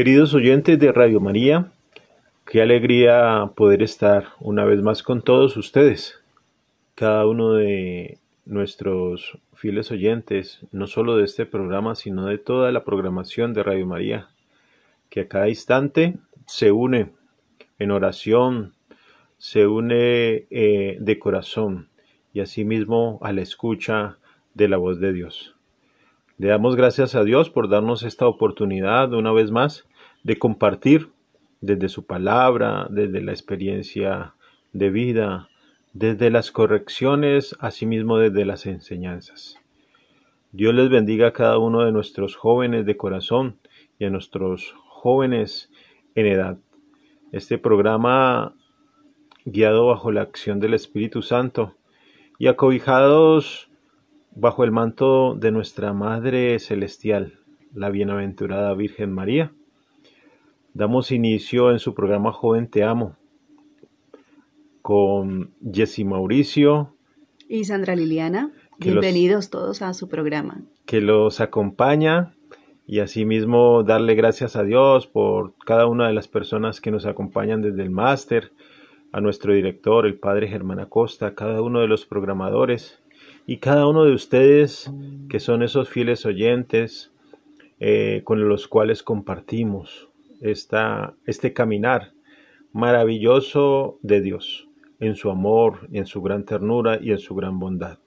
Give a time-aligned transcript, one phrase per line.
[0.00, 1.72] Queridos oyentes de Radio María,
[2.46, 6.18] qué alegría poder estar una vez más con todos ustedes.
[6.94, 8.16] Cada uno de
[8.46, 13.86] nuestros fieles oyentes, no solo de este programa, sino de toda la programación de Radio
[13.86, 14.30] María,
[15.10, 16.16] que a cada instante
[16.46, 17.12] se une
[17.78, 18.72] en oración,
[19.36, 21.90] se une eh, de corazón
[22.32, 24.16] y asimismo a la escucha
[24.54, 25.56] de la voz de Dios.
[26.38, 29.84] Le damos gracias a Dios por darnos esta oportunidad una vez más
[30.22, 31.10] de compartir
[31.60, 34.34] desde su palabra, desde la experiencia
[34.72, 35.48] de vida,
[35.92, 39.58] desde las correcciones, asimismo desde las enseñanzas.
[40.52, 43.58] Dios les bendiga a cada uno de nuestros jóvenes de corazón
[43.98, 45.70] y a nuestros jóvenes
[46.14, 46.58] en edad.
[47.32, 48.54] Este programa,
[49.44, 51.76] guiado bajo la acción del Espíritu Santo
[52.38, 53.70] y acobijados
[54.34, 57.38] bajo el manto de nuestra Madre Celestial,
[57.74, 59.52] la Bienaventurada Virgen María,
[60.72, 63.16] Damos inicio en su programa Joven Te Amo
[64.82, 66.94] con Jessy Mauricio
[67.48, 68.52] y Sandra Liliana.
[68.78, 70.62] Bienvenidos todos a su programa.
[70.86, 72.34] Que los acompaña
[72.86, 77.62] y asimismo darle gracias a Dios por cada una de las personas que nos acompañan
[77.62, 78.52] desde el máster,
[79.10, 83.00] a nuestro director, el padre Germán Acosta, a cada uno de los programadores
[83.44, 84.88] y cada uno de ustedes
[85.28, 87.10] que son esos fieles oyentes
[87.80, 90.09] eh, con los cuales compartimos
[90.40, 92.12] esta, este caminar
[92.72, 94.68] maravilloso de Dios,
[94.98, 97.98] en su amor, en su gran ternura y en su gran bondad.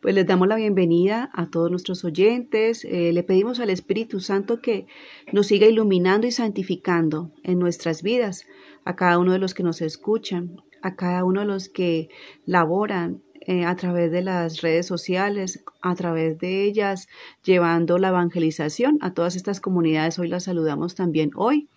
[0.00, 2.84] Pues les damos la bienvenida a todos nuestros oyentes.
[2.84, 4.86] Eh, le pedimos al Espíritu Santo que
[5.32, 8.46] nos siga iluminando y santificando en nuestras vidas,
[8.84, 12.08] a cada uno de los que nos escuchan, a cada uno de los que
[12.44, 17.08] laboran eh, a través de las redes sociales, a través de ellas,
[17.44, 20.18] llevando la evangelización a todas estas comunidades.
[20.18, 21.68] Hoy las saludamos también hoy.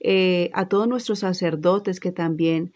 [0.00, 2.72] Eh, a todos nuestros sacerdotes que también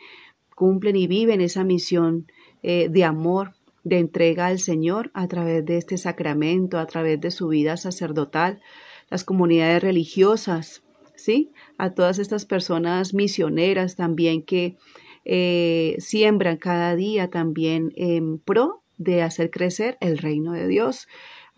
[0.55, 2.27] cumplen y viven esa misión
[2.63, 3.55] eh, de amor,
[3.85, 8.61] de entrega al Señor a través de este sacramento, a través de su vida sacerdotal,
[9.11, 10.83] las comunidades religiosas,
[11.15, 11.53] ¿sí?
[11.79, 14.77] A todas estas personas misioneras también que
[15.29, 21.09] eh, siembran cada día también en pro de hacer crecer el reino de Dios.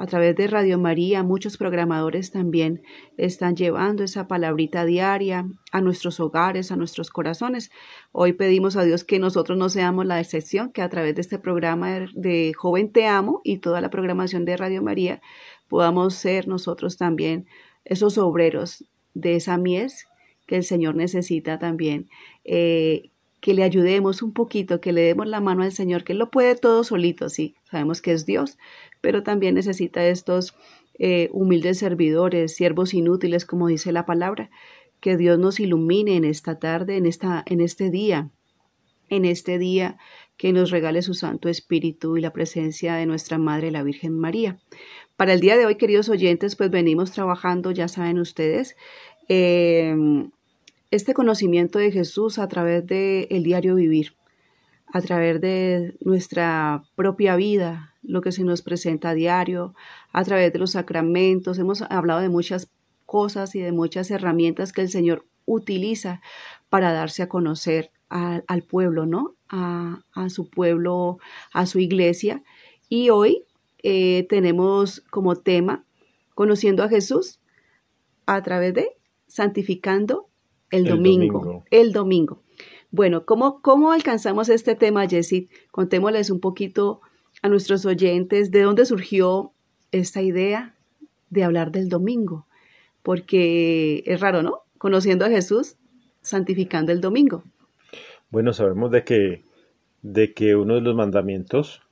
[0.01, 2.83] a través de Radio María, muchos programadores también
[3.17, 7.73] están llevando esa palabrita diaria a nuestros hogares, a nuestros corazones.
[8.13, 11.41] Hoy pedimos a Dios que nosotros no seamos la excepción, que a través de este
[11.41, 15.21] programa de Joven Te Amo y toda la programación de Radio María
[15.67, 17.47] podamos ser nosotros también
[17.85, 20.07] esos obreros de esa mies
[20.47, 22.09] que el Señor necesita también.
[22.45, 26.19] Eh, que le ayudemos un poquito, que le demos la mano al Señor, que Él
[26.19, 28.59] lo puede todo solito, sí, sabemos que es Dios,
[29.01, 30.55] pero también necesita estos
[30.99, 34.51] eh, humildes servidores, siervos inútiles, como dice la palabra.
[35.01, 38.31] Que Dios nos ilumine en esta tarde, en, esta, en este día,
[39.09, 39.97] en este día
[40.37, 44.59] que nos regale su Santo Espíritu y la presencia de nuestra Madre, la Virgen María.
[45.17, 48.77] Para el día de hoy, queridos oyentes, pues venimos trabajando, ya saben ustedes,
[49.29, 50.31] em,
[50.91, 54.15] este conocimiento de Jesús a través del el diario vivir,
[54.87, 59.75] a través de nuestra propia vida, lo que se nos presenta a diario,
[60.13, 61.59] a través de los sacramentos.
[61.59, 62.71] Hemos hablado de muchas
[63.05, 66.21] cosas y de muchas herramientas que el Señor utiliza
[66.71, 69.35] para darse a conocer al pueblo, ¿no?
[69.51, 71.19] A, su pueblo,
[71.53, 72.43] a su iglesia.
[72.89, 73.45] Y hoy
[73.83, 75.85] eh, tenemos como tema
[76.35, 77.41] conociendo a Jesús
[78.27, 78.97] a través de
[79.27, 80.28] santificando
[80.71, 82.43] el, domingo, El domingo.
[82.91, 85.49] Bueno, ¿cómo, ¿cómo alcanzamos este tema, Jessie?
[85.71, 87.01] Contémosles un poquito
[87.43, 89.53] a nuestros oyentes de dónde surgió
[89.93, 90.75] esta idea
[91.31, 92.47] de hablar del domingo,
[93.03, 94.63] porque es raro, ¿no?
[94.79, 95.77] Conociendo a Jesús,
[96.23, 97.45] santificando el domingo.
[98.31, 99.43] Bueno, sabemos de que,
[100.03, 101.83] de que uno de los mandamientos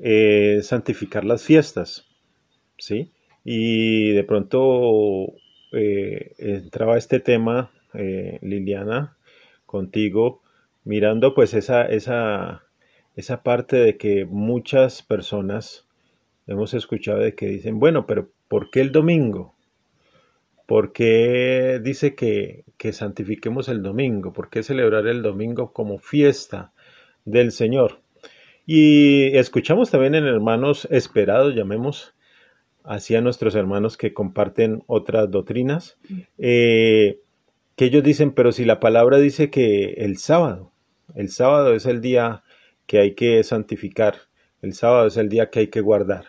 [0.00, 2.06] es santificar las fiestas,
[2.78, 3.12] ¿sí?
[3.44, 5.34] Y de pronto
[5.72, 9.16] eh, entraba este tema, eh, Liliana,
[9.66, 10.42] contigo,
[10.84, 12.64] mirando pues esa, esa,
[13.16, 15.86] esa parte de que muchas personas
[16.46, 19.54] hemos escuchado de que dicen, bueno, pero ¿por qué el domingo?
[20.66, 24.32] ¿Por qué dice que, que santifiquemos el domingo?
[24.32, 26.72] ¿Por qué celebrar el domingo como fiesta
[27.24, 28.00] del Señor?
[28.64, 32.14] Y escuchamos también en hermanos esperados, llamemos
[32.84, 35.98] así a nuestros hermanos que comparten otras doctrinas,
[36.38, 37.20] eh,
[37.76, 40.72] que ellos dicen, pero si la palabra dice que el sábado,
[41.14, 42.42] el sábado es el día
[42.86, 44.16] que hay que santificar.
[44.60, 46.26] El sábado es el día que hay que guardar.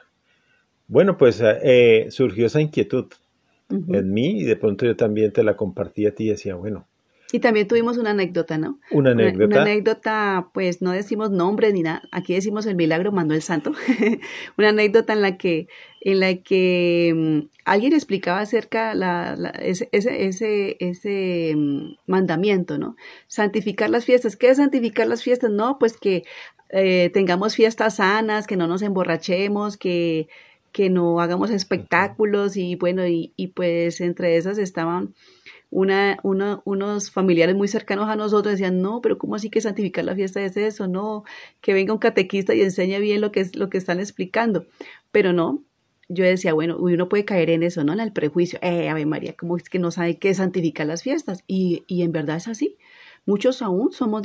[0.88, 3.06] Bueno, pues eh, surgió esa inquietud
[3.70, 6.88] en mí y de pronto yo también te la compartí a ti y decía, bueno.
[7.34, 8.78] Y también tuvimos una anécdota, ¿no?
[8.92, 9.46] Una anécdota.
[9.46, 13.72] Una, anécdota, pues no decimos nombre ni nada, aquí decimos el milagro Manuel Santo.
[14.58, 15.68] una anécdota en la que,
[16.02, 22.98] en la que mm, alguien explicaba acerca la, ese, ese, ese, mm, mandamiento, ¿no?
[23.26, 24.36] Santificar las fiestas.
[24.36, 25.50] ¿Qué es santificar las fiestas?
[25.50, 26.26] No, pues que
[26.70, 30.28] eh, tengamos fiestas sanas, que no nos emborrachemos, que,
[30.72, 35.16] que no hagamos espectáculos y bueno, y, y pues entre esas estaban
[35.74, 36.20] una,
[36.66, 40.42] unos familiares muy cercanos a nosotros decían, no, pero ¿cómo así que santificar la fiesta
[40.44, 40.88] es eso?
[40.88, 41.24] No,
[41.62, 44.68] que venga un catequista y enseñe bien lo que, es, lo que están explicando.
[45.12, 45.64] Pero no,
[46.10, 47.94] yo decía, bueno, uno puede caer en eso, ¿no?
[47.94, 51.44] En el prejuicio, eh, Ave María, ¿cómo es que no sabe qué santificar las fiestas?
[51.48, 52.78] Y, y en verdad es así.
[53.26, 54.22] Muchos aún somos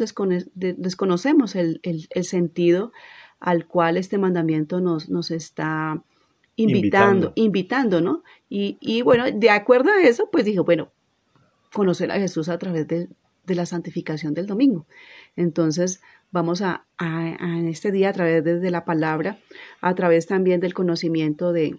[0.55, 1.81] desconocemos el,
[2.23, 2.93] sentido
[3.41, 6.03] al cual este mandamiento nos, nos está
[6.57, 8.23] invitando, invitando, ¿no?
[8.51, 10.91] Y, y, bueno, de acuerdo a eso, pues dije, bueno,
[11.73, 13.09] conocer a Jesús a través de,
[13.47, 14.87] la santificación del domingo.
[15.35, 19.39] Entonces, vamos a, en este día, a través de, la palabra,
[19.81, 21.77] a través también del conocimiento de,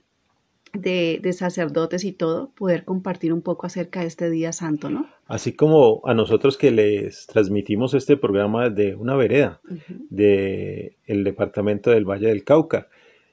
[0.73, 5.07] de, sacerdotes y todo, poder compartir un poco acerca de este día santo, ¿no?
[5.27, 9.61] Así como a nosotros que les transmitimos este programa de una vereda
[10.09, 12.87] del departamento del Valle del Cauca.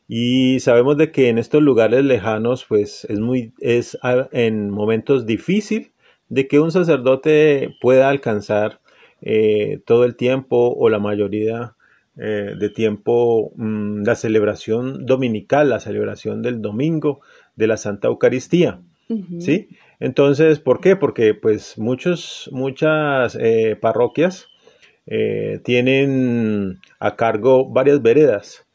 [0.09, 3.99] Y sabemos de que en estos lugares lejanos, pues es muy, es
[4.31, 5.91] en momentos difíciles
[6.29, 8.81] de que un sacerdote pueda alcanzar
[9.23, 11.75] eh, todo el tiempo o la mayoría
[12.17, 17.21] eh, de tiempo mm, la celebración dominical, la celebración del domingo
[17.57, 18.81] de la Santa Eucaristía.
[19.39, 19.69] ¿Sí?
[20.01, 20.97] Entonces, ¿por qué?
[20.97, 24.49] Porque pues muchos, muchas eh, parroquias
[25.63, 28.66] tienen a cargo varias veredas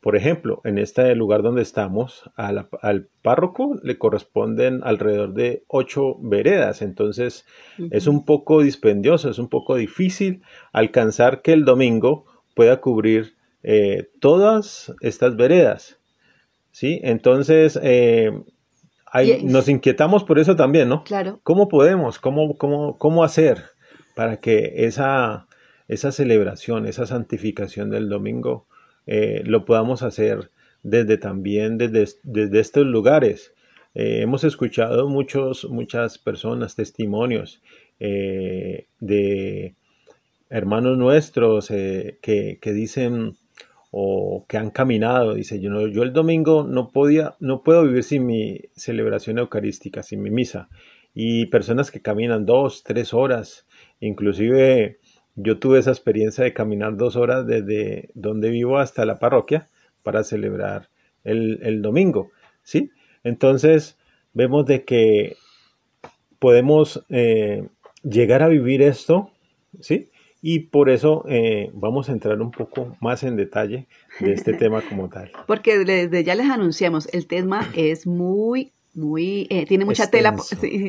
[0.00, 6.82] por ejemplo, en este lugar donde estamos, al párroco le corresponden alrededor de ocho veredas,
[6.82, 7.44] entonces
[7.90, 14.08] es un poco dispendioso, es un poco difícil alcanzar que el domingo pueda cubrir eh,
[14.20, 15.98] todas estas veredas.
[16.70, 17.00] ¿sí?
[17.02, 18.30] Entonces, eh,
[19.42, 21.02] nos inquietamos por eso también, ¿no?
[21.02, 21.40] Claro.
[21.42, 22.18] ¿Cómo podemos?
[22.18, 23.64] ¿Cómo, cómo, cómo hacer
[24.14, 25.48] para que esa,
[25.88, 28.66] esa celebración, esa santificación del domingo,
[29.10, 30.50] eh, lo podamos hacer
[30.82, 33.54] desde también desde, desde estos lugares.
[33.94, 37.62] Eh, hemos escuchado muchos, muchas personas, testimonios
[38.00, 39.74] eh, de
[40.50, 43.34] hermanos nuestros que, que, dicen
[43.90, 48.26] o que han caminado, dice yo, yo el domingo no podía, no puedo vivir sin
[48.26, 50.68] mi celebración eucarística, sin mi misa.
[51.14, 53.66] Y personas que caminan dos, tres horas,
[54.00, 54.98] inclusive
[55.40, 59.68] yo tuve esa experiencia de caminar dos horas desde donde vivo hasta la parroquia
[60.02, 60.88] para celebrar
[61.24, 62.30] el, domingo,
[62.62, 62.90] ¿sí?
[63.22, 63.98] Entonces
[64.32, 65.36] vemos de que
[66.38, 67.68] podemos eh,
[68.02, 69.30] llegar a vivir esto,
[69.80, 70.10] ¿sí?
[70.40, 73.86] Y por eso eh, vamos a entrar un poco más en detalle
[74.20, 75.30] de este tema como tal.
[75.46, 80.34] Porque desde ya les anunciamos, el tema es muy muy, eh, tiene mucha tela,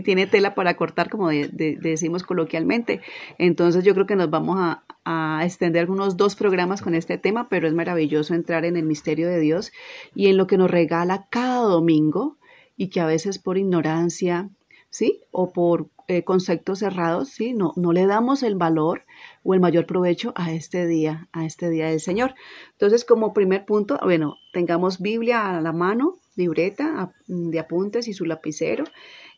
[0.03, 3.01] tiene tela para cortar, como decimos coloquialmente.
[3.37, 7.49] Entonces yo creo que nos vamos a, a, extender unos dos programas con este tema,
[7.49, 9.71] pero es maravilloso entrar en el misterio de Dios
[10.15, 12.37] y en lo que nos regala cada domingo
[12.75, 14.49] y que a veces por ignorancia,
[14.89, 15.21] ¿sí?
[15.31, 17.53] O por eh, conceptos cerrados, ¿sí?
[17.53, 19.03] No, no le damos el valor
[19.43, 22.33] o el mayor provecho a este día, a este día del Señor.
[22.71, 28.25] Entonces, como primer punto, bueno, tengamos Biblia a la mano, libreta de apuntes y su
[28.25, 28.85] lapicero.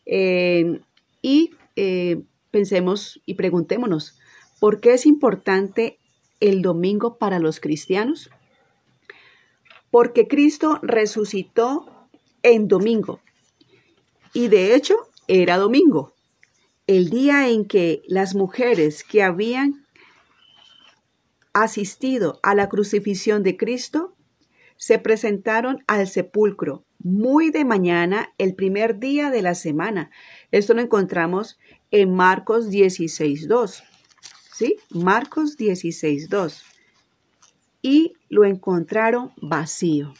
[0.06, 0.80] Eh,
[1.20, 4.18] y eh, pensemos y preguntémonos,
[4.60, 5.98] ¿por qué es importante
[6.40, 8.30] el domingo para los cristianos?
[9.90, 12.08] Porque Cristo resucitó
[12.42, 13.20] en domingo.
[14.32, 14.96] Y de hecho,
[15.28, 16.14] era domingo,
[16.86, 19.86] el día en que las mujeres que habían
[21.52, 24.16] asistido a la crucifixión de Cristo
[24.76, 30.10] se presentaron al sepulcro muy de mañana, el primer día de la semana.
[30.50, 31.58] Esto lo encontramos
[31.90, 33.82] en Marcos 16.2.
[34.52, 34.76] ¿Sí?
[34.90, 36.62] Marcos 16.2.
[37.82, 40.14] Y lo encontraron vacío.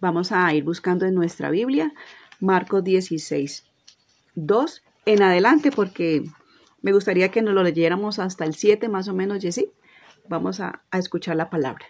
[0.00, 1.92] Vamos a ir buscando en nuestra Biblia
[2.40, 6.24] Marcos 16.2 en adelante porque
[6.82, 9.70] me gustaría que nos lo leyéramos hasta el 7 más o menos, Jessy.
[10.28, 11.86] Vamos a, a escuchar la palabra.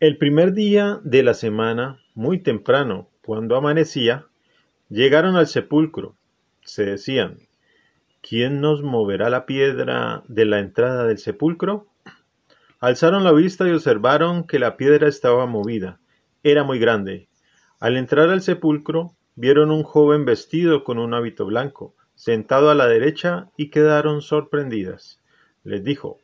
[0.00, 4.26] El primer día de la semana, muy temprano, cuando amanecía,
[4.88, 6.16] llegaron al sepulcro.
[6.62, 7.38] Se decían,
[8.20, 11.86] ¿quién nos moverá la piedra de la entrada del sepulcro?
[12.80, 16.00] Alzaron la vista y observaron que la piedra estaba movida.
[16.42, 17.28] Era muy grande.
[17.78, 22.88] Al entrar al sepulcro, vieron un joven vestido con un hábito blanco, sentado a la
[22.88, 25.20] derecha, y quedaron sorprendidas.
[25.62, 26.18] Les dijo,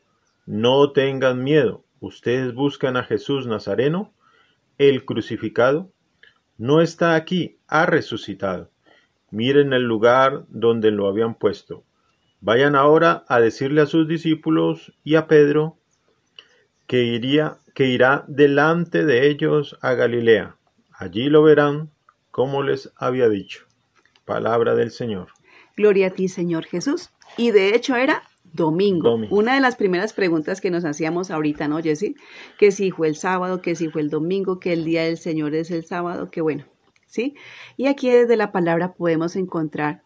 [0.45, 4.13] No tengan miedo, ustedes buscan a Jesús Nazareno,
[4.77, 5.91] el crucificado,
[6.59, 8.69] no está aquí, ha resucitado.
[9.31, 11.85] Miren el lugar donde lo habían puesto.
[12.41, 15.77] Vayan ahora a decirle a sus discípulos y a Pedro
[16.85, 20.57] que iría que irá delante de ellos a Galilea.
[20.91, 21.91] Allí lo verán
[22.29, 23.65] como les había dicho.
[24.25, 25.29] Palabra del Señor.
[25.77, 27.09] Gloria a ti, Señor Jesús.
[27.37, 29.15] Y de hecho era Domingo.
[29.29, 32.15] Una de las primeras preguntas que nos hacíamos ahorita, ¿no, Jessy?
[32.57, 35.55] Que si fue el sábado, que si fue el domingo, que el día del Señor
[35.55, 36.65] es el sábado, que bueno,
[37.05, 37.35] ¿sí?
[37.77, 40.03] Y aquí desde la palabra podemos encontrar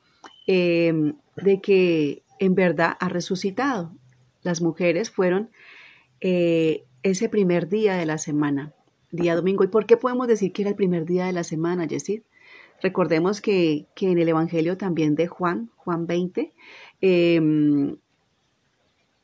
[0.48, 3.94] em, de que en verdad ha resucitado.
[4.42, 5.50] Las mujeres fueron
[6.20, 8.74] eh, ese primer día de la semana,
[9.12, 9.64] día domingo.
[9.64, 12.24] ¿Y por qué podemos decir que era el primer día de la semana, Jessy?
[12.82, 16.54] Recordemos que, que, en el Evangelio también de Juan, Juan 20,
[17.00, 17.96] eh,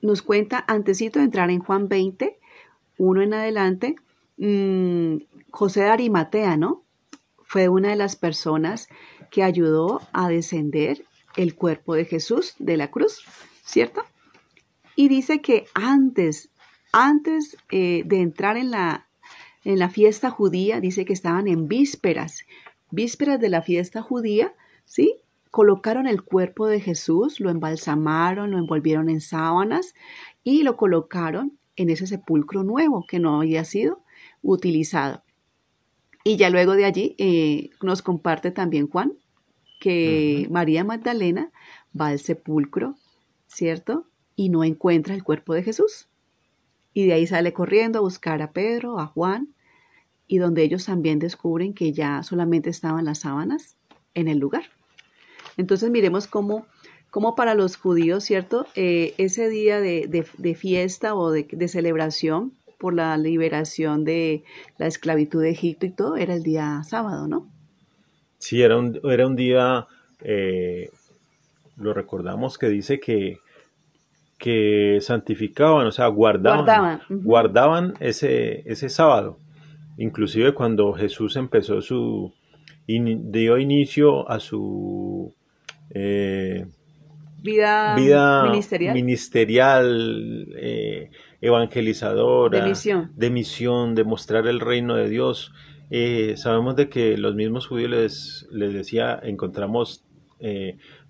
[0.01, 2.39] nos cuenta, antesito de entrar en Juan 20,
[2.97, 3.95] uno en adelante,
[4.37, 5.17] mm,
[5.51, 6.83] José de Arimatea, ¿no?
[7.43, 8.87] Fue una de las personas
[9.31, 11.03] que ayudó a descender
[11.35, 13.23] el cuerpo de Jesús de la cruz,
[13.63, 14.03] ¿cierto?
[14.95, 16.49] Y dice que antes,
[16.91, 19.07] antes eh, de entrar en la,
[19.63, 22.45] en la fiesta judía, dice que estaban en vísperas,
[22.91, 24.53] vísperas de la fiesta judía,
[24.85, 25.15] ¿sí?
[25.51, 29.93] Colocaron el cuerpo de Jesús, lo embalsamaron, lo envolvieron en sábanas
[30.43, 34.03] y lo colocaron en ese sepulcro nuevo que no había sido
[34.41, 35.23] utilizado.
[36.23, 39.13] Y ya luego de allí eh, nos comparte también Juan
[39.79, 41.51] que María Magdalena
[41.99, 42.95] va al sepulcro,
[43.47, 44.05] ¿cierto?
[44.35, 46.09] Y no encuentra el cuerpo de Jesús.
[46.93, 49.55] Y de ahí sale corriendo a buscar a Pedro, a Juan,
[50.27, 53.77] y donde ellos también descubren que ya solamente estaban las sábanas
[54.13, 54.63] en el lugar.
[55.59, 56.65] Entonces miremos cómo,
[57.09, 58.65] cómo para los judíos, ¿cierto?
[58.75, 64.45] Eh, ese día de, fiesta o de, celebración por la liberación de
[64.77, 67.45] la esclavitud de Egipto y todo, era el día sábado, ¿no?
[68.37, 69.85] Sí, era un, era un día,
[70.23, 70.91] eh,
[71.75, 73.39] lo recordamos que dice que,
[74.37, 79.39] que santificaban, o sea, guardaban, guardaban, ese, ese sábado.
[79.97, 82.33] inclusive cuando Jesús empezó su,
[82.87, 85.35] dio inicio a su
[85.91, 86.65] eh,
[87.41, 87.95] vida,
[88.45, 92.63] ministerial, ministerial eh, evangelizadora,
[93.15, 93.95] de misión.
[93.95, 95.53] de mostrar el reino de Dios.
[95.89, 100.03] Eh, sabemos de que los mismos judíos les, les decía, encontramos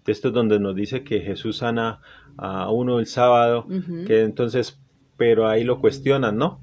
[0.04, 2.00] textos donde nos dice que Jesús sana
[2.38, 3.68] a uno el sábado,
[4.08, 4.80] que entonces,
[5.18, 6.62] pero ahí lo cuestionan, ¿no?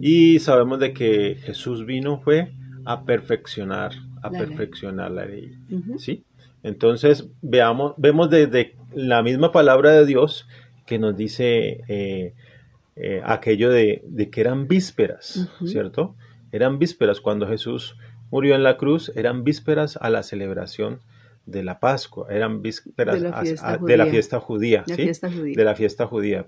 [0.00, 2.52] Y sabemos de que Jesús vino fue
[2.84, 5.52] a perfeccionar, a perfeccionar la ley,
[5.98, 6.24] ¿sí?
[6.62, 10.46] Entonces, veamos, vemos desde la misma palabra de Dios
[10.86, 12.34] que nos dice eh,
[12.96, 16.14] eh, aquello de, que eran vísperas, ¿cierto?
[16.52, 17.96] Eran vísperas cuando Jesús
[18.30, 21.00] murió en la cruz, eran vísperas a la celebración
[21.46, 23.30] de la Pascua, eran vísperas de
[23.96, 25.10] la fiesta, judía, ¿sí?
[25.54, 26.46] De la fiesta judía.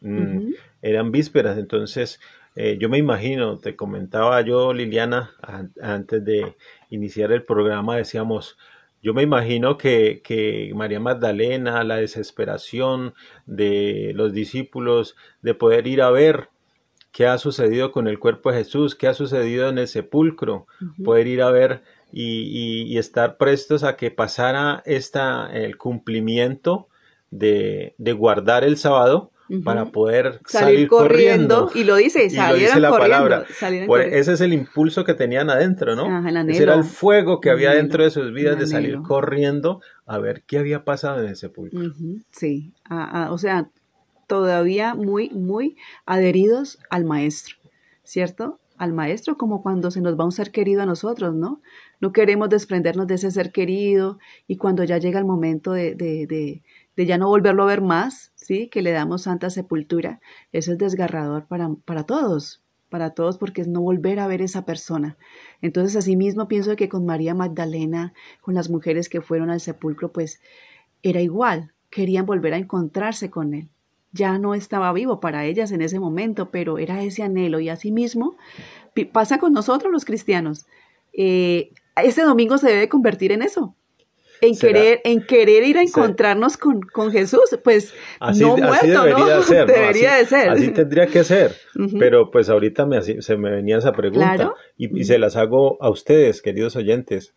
[0.00, 0.52] Mm,
[0.82, 2.20] eran vísperas, entonces
[2.56, 5.30] eh, yo me imagino, te comentaba yo, Liliana,
[5.80, 6.56] antes de
[6.88, 8.58] iniciar el programa, decíamos,
[9.02, 13.14] yo me imagino que, que, María Magdalena, la desesperación
[13.46, 16.50] de los discípulos de poder ir a ver
[17.12, 20.66] qué ha sucedido con el cuerpo de Jesús, qué ha sucedido en el sepulcro,
[21.02, 26.88] poder ir a ver y, estar prestos a que pasara esta, el cumplimiento
[27.30, 29.32] de, de guardar el sábado
[29.64, 33.44] para poder salir, corriendo, Y lo dice, y lo dice la palabra.
[34.10, 36.28] ese es el impulso que tenían adentro, ¿no?
[36.48, 40.42] ese era el fuego que había dentro de sus vidas de salir corriendo a ver
[40.46, 41.92] qué había pasado en el sepulcro.
[42.30, 43.68] Sí, o sea,
[44.30, 45.76] todavía muy, muy
[46.06, 47.56] adheridos al maestro,
[48.04, 48.60] ¿cierto?
[48.78, 51.60] Al maestro como cuando se nos va un ser querido a nosotros, ¿no?
[52.00, 56.28] No queremos desprendernos de ese ser querido y cuando ya llega el momento de, de,
[56.28, 56.62] de,
[56.96, 58.68] de ya no volverlo a ver más, ¿sí?
[58.68, 60.20] Que le damos santa sepultura,
[60.52, 64.64] eso es desgarrador para, para todos, para todos porque es no volver a ver esa
[64.64, 65.16] persona.
[65.62, 70.40] Entonces, asimismo, pienso que con María Magdalena, con las mujeres que fueron al sepulcro, pues
[71.02, 73.68] era igual, querían volver a encontrarse con él.
[74.12, 78.36] Ya no estaba vivo para ellas en ese momento, pero era ese anhelo y asimismo
[79.12, 80.66] pasa con nosotros los cristianos.
[81.12, 83.74] Eh, ese domingo se debe convertir en eso.
[84.40, 87.92] En querer, en querer ir a encontrarnos con, con, Jesús, pues
[88.38, 89.42] no muerto, debería ¿no?
[89.42, 90.50] Ser, debería de ser.
[90.50, 91.54] Así tendría que ser.
[91.98, 95.90] Pero pues ahorita me, se me venía esa pregunta y, y, se las hago a
[95.90, 97.34] ustedes, queridos oyentes.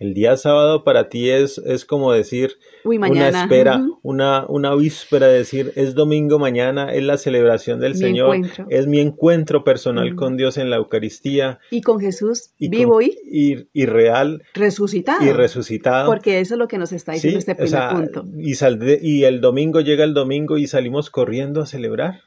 [0.00, 2.52] El día sábado para ti es, es como decir
[2.84, 8.38] una espera, una, una víspera, decir es domingo mañana, es la celebración del Señor,
[8.70, 11.58] es mi encuentro personal con Dios en la Eucaristía.
[11.70, 14.42] Y con Jesús vivo y, y, real.
[14.54, 15.22] Resucitado.
[15.22, 16.06] Y resucitado.
[16.06, 18.24] Porque eso es lo que nos está diciendo este primer punto.
[18.38, 18.54] Y,
[19.02, 22.22] y el domingo llega el domingo y salimos corriendo a celebrar.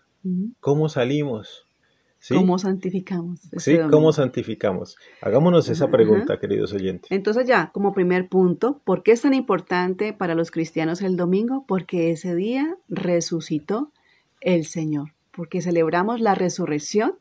[0.59, 1.65] ¿Cómo salimos?
[2.29, 3.41] ¿Cómo santificamos?
[3.57, 4.97] Sí, ¿cómo santificamos?
[5.21, 7.11] Hagámonos esa pregunta, queridos oyentes.
[7.11, 11.65] Entonces ya, como primer punto, ¿por qué es tan importante para los cristianos el domingo?
[11.67, 13.91] Porque ese día resucitó
[14.39, 17.17] el Señor, porque celebramos la resurrección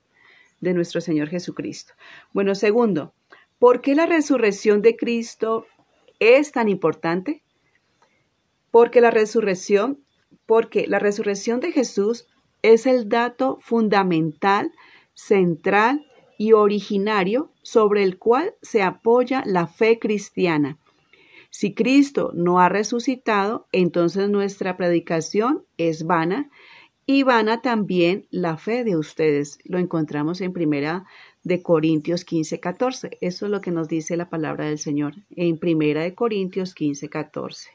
[0.60, 1.94] de nuestro Señor Jesucristo.
[2.32, 3.12] Bueno, segundo,
[3.58, 5.66] ¿por qué la resurrección de Cristo
[6.20, 7.42] es tan importante?
[8.70, 9.98] Porque la resurrección,
[10.46, 12.28] porque la resurrección de Jesús
[12.62, 14.72] es el dato fundamental
[15.14, 16.06] central
[16.38, 20.78] y originario sobre el cual se apoya la fe cristiana.
[21.50, 26.50] Si Cristo no ha resucitado, entonces nuestra predicación es vana
[27.06, 29.58] y vana también la fe de ustedes.
[29.64, 31.04] Lo encontramos en primera
[31.44, 33.18] de Corintios 15, 14.
[33.20, 37.08] Eso es lo que nos dice la palabra del Señor en primera de Corintios 15,
[37.08, 37.70] 14.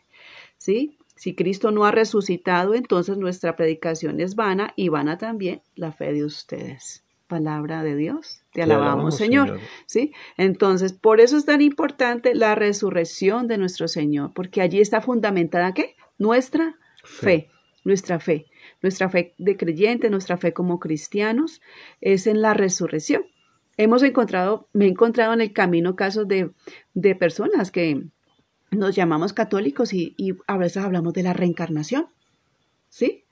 [0.58, 0.98] ¿Sí?
[1.16, 6.14] Si Cristo no ha resucitado, entonces nuestra predicación es vana y vana también la fe
[6.14, 8.42] de ustedes palabra de Dios.
[8.54, 9.60] Te, alabamos, Señor.
[9.86, 10.14] ¿Sí?
[10.38, 15.74] Entonces, por eso es tan importante la resurrección de nuestro Señor, porque allí está fundamentada
[15.74, 15.96] ¿qué?
[16.18, 17.50] Nuestra fe.
[17.84, 18.48] nuestra fe,
[18.82, 21.62] nuestra fe de creyente, nuestra fe como cristianos,
[22.02, 23.24] es en la resurrección.
[23.78, 26.50] Hemos encontrado, me he encontrado en el camino casos de,
[26.96, 28.08] de personas que
[28.72, 32.08] nos llamamos católicos y, y a veces hablamos de la reencarnación.
[32.90, 33.26] ¿Sí?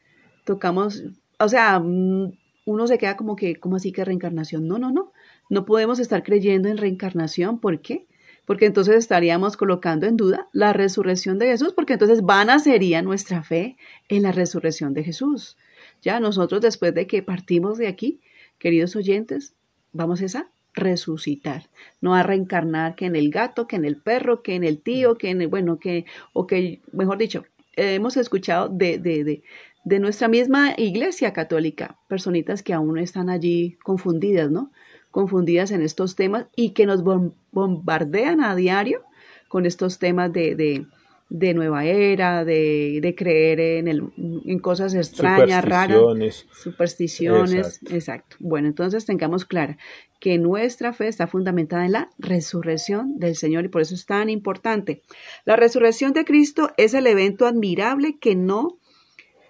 [0.43, 1.03] Tocamos,
[1.39, 2.34] o sea, mm,
[2.65, 4.67] uno se queda como que, ¿cómo así que reencarnación?
[4.67, 5.13] No, no, no.
[5.49, 7.60] No podemos estar creyendo en reencarnación.
[7.60, 8.08] ¿Por qué?
[8.45, 13.43] Porque entonces estaríamos colocando en duda la resurrección de Jesús, porque entonces vana sería nuestra
[13.43, 13.78] fe
[14.10, 15.58] en la resurrección de Jesús.
[16.01, 18.19] Ya nosotros después de que partimos de aquí,
[18.60, 19.54] queridos oyentes,
[19.93, 21.69] vamos a resucitar,
[22.01, 25.17] no a reencarnar que en el gato, que en el perro, que en el tío,
[25.17, 29.43] que en el, bueno, que, o que, mejor dicho, hemos escuchado de, de, de,
[29.86, 34.71] de nuestra misma iglesia católica, personitas que aún están allí confundidas, ¿no?
[35.15, 37.02] confundidas en estos temas y que nos
[37.52, 39.04] bombardean a diario
[39.48, 40.86] con estos temas de,
[41.30, 47.80] de, nueva era, de, de creer en, el, en, cosas extrañas, raras, supersticiones.
[47.89, 48.36] Exacto.
[48.39, 49.78] Bueno, entonces tengamos clara
[50.19, 54.30] que nuestra fe está fundamentada en la resurrección del Señor y por eso es tan
[54.30, 55.02] importante.
[55.45, 58.80] La resurrección de Cristo es el evento admirable que no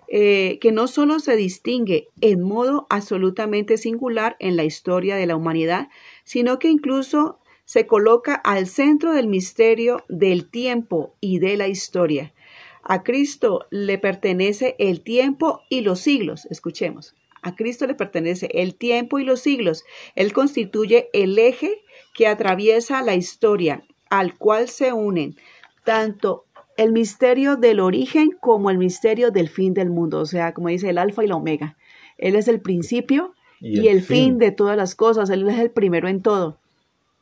[0.08, 5.36] eh, que no solo se distingue en modo absolutamente singular en la historia de la
[5.36, 5.90] humanidad,
[6.24, 12.34] sino que incluso se coloca al centro del misterio del tiempo y de la historia.
[12.84, 16.46] A Cristo le pertenece el tiempo y los siglos.
[16.52, 17.16] Escuchemos.
[17.42, 19.84] A Cristo le pertenece el tiempo y los siglos.
[20.16, 21.82] Él constituye el eje
[22.14, 25.36] que atraviesa la historia, al cual se unen
[25.84, 26.45] tanto
[26.78, 30.90] el misterio del origen como el misterio del fin del mundo, o sea, como dice
[30.90, 31.78] el alfa y la omega.
[32.18, 34.38] Él es el principio y, el, fin.
[34.38, 36.60] de todas las cosas, Él es el primero en todo.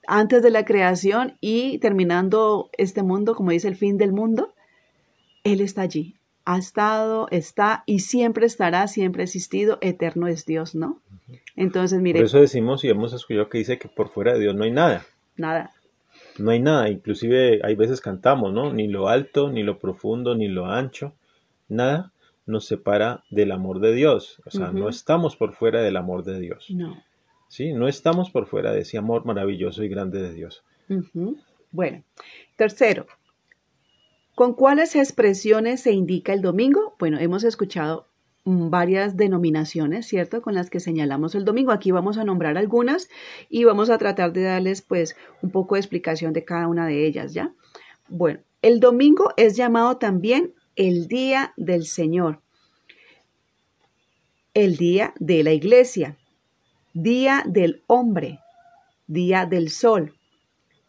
[0.07, 4.53] Antes de la creación y terminando este mundo, como dice el fin del mundo,
[5.43, 6.15] Él está allí.
[6.45, 10.99] Ha estado, está y siempre estará, siempre ha existido, eterno es Dios, ¿no?
[11.55, 12.19] Entonces, mire.
[12.19, 14.71] Por eso decimos y hemos escuchado que dice que por fuera de Dios no hay
[14.71, 15.05] nada.
[15.37, 15.71] Nada
[16.37, 18.73] no hay nada, inclusive hay veces cantamos, ¿no?
[18.73, 21.13] Ni lo alto, ni lo profundo, ni lo ancho,
[21.67, 22.11] nada
[22.45, 24.41] nos separa del amor de Dios.
[24.45, 26.69] O sea, no estamos por fuera del amor de Dios.
[26.69, 27.01] No.
[27.47, 30.63] Sí, no estamos por fuera de ese amor maravilloso y grande de Dios.
[31.71, 32.03] Bueno,
[32.55, 33.05] tercero,
[34.35, 36.95] ¿con cuáles expresiones se indica el domingo?
[36.99, 38.07] Bueno, hemos escuchado
[38.45, 40.41] varias denominaciones, ¿cierto?
[40.41, 41.71] Con las que señalamos el domingo.
[41.71, 43.09] Aquí vamos a nombrar algunas
[43.49, 47.05] y vamos a tratar de darles pues un poco de explicación de cada una de
[47.05, 47.53] ellas, ¿ya?
[48.09, 52.41] Bueno, el domingo es llamado también el día del Señor,
[54.53, 56.17] el día de la iglesia,
[56.93, 58.39] día del hombre,
[59.07, 60.13] día del sol,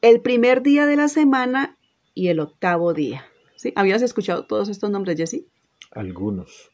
[0.03, 1.79] el primer día de la semana
[2.15, 3.25] y el octavo día.
[3.57, 3.73] ¿Sí?
[3.77, 5.47] ¿Habías escuchado todos estos nombres, Jessy?
[5.93, 6.74] Algunos.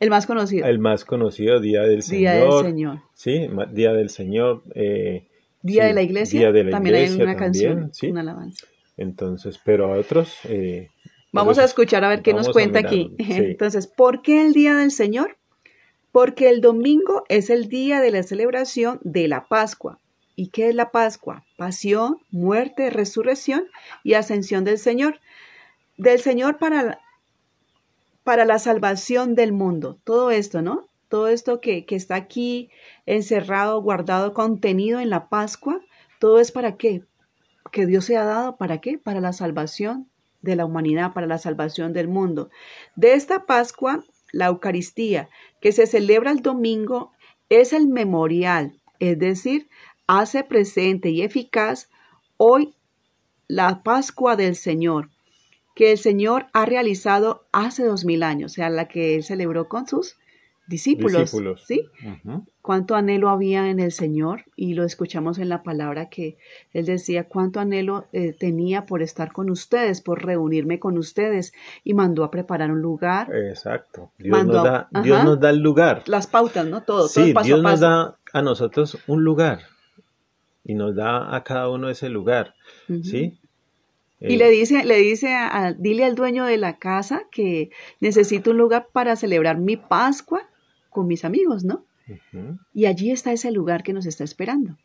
[0.00, 0.66] El más conocido.
[0.66, 2.20] El más conocido, Día del Señor.
[2.20, 3.02] Día del Señor.
[3.14, 4.62] Sí, Día del Señor.
[4.74, 5.28] Eh,
[5.62, 6.40] Día de la Iglesia.
[6.40, 8.66] Día de la también hay una canción, una alabanza.
[8.96, 10.36] Entonces, pero a otros...
[10.44, 10.90] Eh,
[11.32, 13.14] vamos a escuchar a ver qué nos cuenta aquí.
[13.18, 15.36] Entonces, ¿por qué el Día del Señor?
[16.12, 19.98] Porque el domingo es el día de la celebración de la Pascua.
[20.36, 21.44] ¿Y qué es la Pascua?
[21.56, 23.66] Pasión, muerte, resurrección
[24.04, 25.18] y ascensión del Señor.
[25.96, 27.00] Del Señor para
[28.24, 29.98] para la salvación del mundo.
[30.04, 30.88] Todo esto, ¿no?
[31.08, 32.70] Todo esto que, que está aquí
[33.06, 35.80] encerrado, guardado, contenido en la Pascua,
[36.18, 37.04] todo es para qué?
[37.70, 38.98] Que Dios se ha dado, ¿para qué?
[38.98, 40.08] Para la salvación
[40.40, 42.50] de la humanidad, para la salvación del mundo.
[42.96, 45.28] De esta Pascua, la Eucaristía,
[45.60, 47.12] que se celebra el domingo,
[47.48, 49.68] es el memorial, es decir,
[50.06, 51.90] hace presente y eficaz
[52.36, 52.74] hoy
[53.48, 55.10] la Pascua del Señor,
[55.74, 59.68] que el Señor ha realizado hace dos mil años, o sea, la que él celebró
[59.68, 60.16] con sus
[60.66, 61.36] discípulos.
[61.66, 61.88] ¿Sí?
[62.62, 66.38] Cuánto anhelo había en el Señor, y lo escuchamos en la palabra que
[66.72, 71.92] él decía, cuánto anhelo eh, tenía por estar con ustedes, por reunirme con ustedes, y
[71.92, 73.34] mandó a preparar un lugar.
[73.34, 74.12] Exacto.
[74.18, 76.04] Dios, nos, da, Dios nos da el lugar.
[76.06, 76.82] Las pautas, ¿no?
[76.82, 77.08] Todo.
[77.08, 79.60] Sí, Dios nos da a nosotros un lugar
[80.64, 82.54] y nos da a cada uno ese lugar.
[83.02, 83.38] ¿Sí?
[84.28, 88.58] Y le dice, le dice a, dile al dueño de la casa que necesito un
[88.58, 90.48] lugar para celebrar mi Pascua
[90.90, 91.84] con mis amigos, ¿no?
[92.72, 94.76] Y allí está ese lugar que nos está esperando.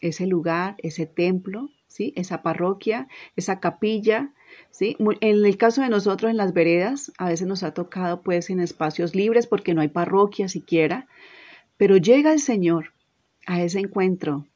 [0.00, 2.12] Ese lugar, ese templo, ¿sí?
[2.16, 4.32] Esa parroquia, esa capilla,
[4.70, 4.96] ¿sí?
[5.20, 8.60] En el caso de nosotros en las veredas, a veces nos ha tocado pues en
[8.60, 11.06] espacios libres porque no hay parroquia siquiera,
[11.76, 12.92] pero llega el Señor
[13.46, 14.46] a ese encuentro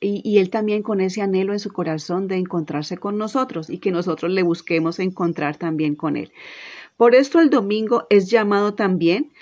[0.00, 3.90] y, Él también con ese anhelo en su corazón de encontrarse con nosotros y que
[3.90, 6.32] nosotros le busquemos encontrar también con Él.
[6.96, 9.32] Por esto el domingo es llamado también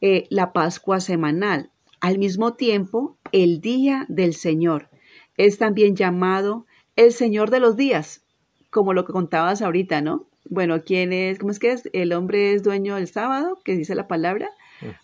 [0.00, 1.70] eh, la Pascua semanal.
[2.00, 4.88] Al mismo tiempo, el Día del Señor
[5.36, 8.22] es también llamado el Señor de los días,
[8.70, 10.26] como lo que contabas ahorita, ¿no?
[10.48, 11.38] Bueno, ¿quién es?
[11.38, 11.88] ¿Cómo es que es?
[11.92, 14.50] El hombre es dueño del sábado, que dice la palabra.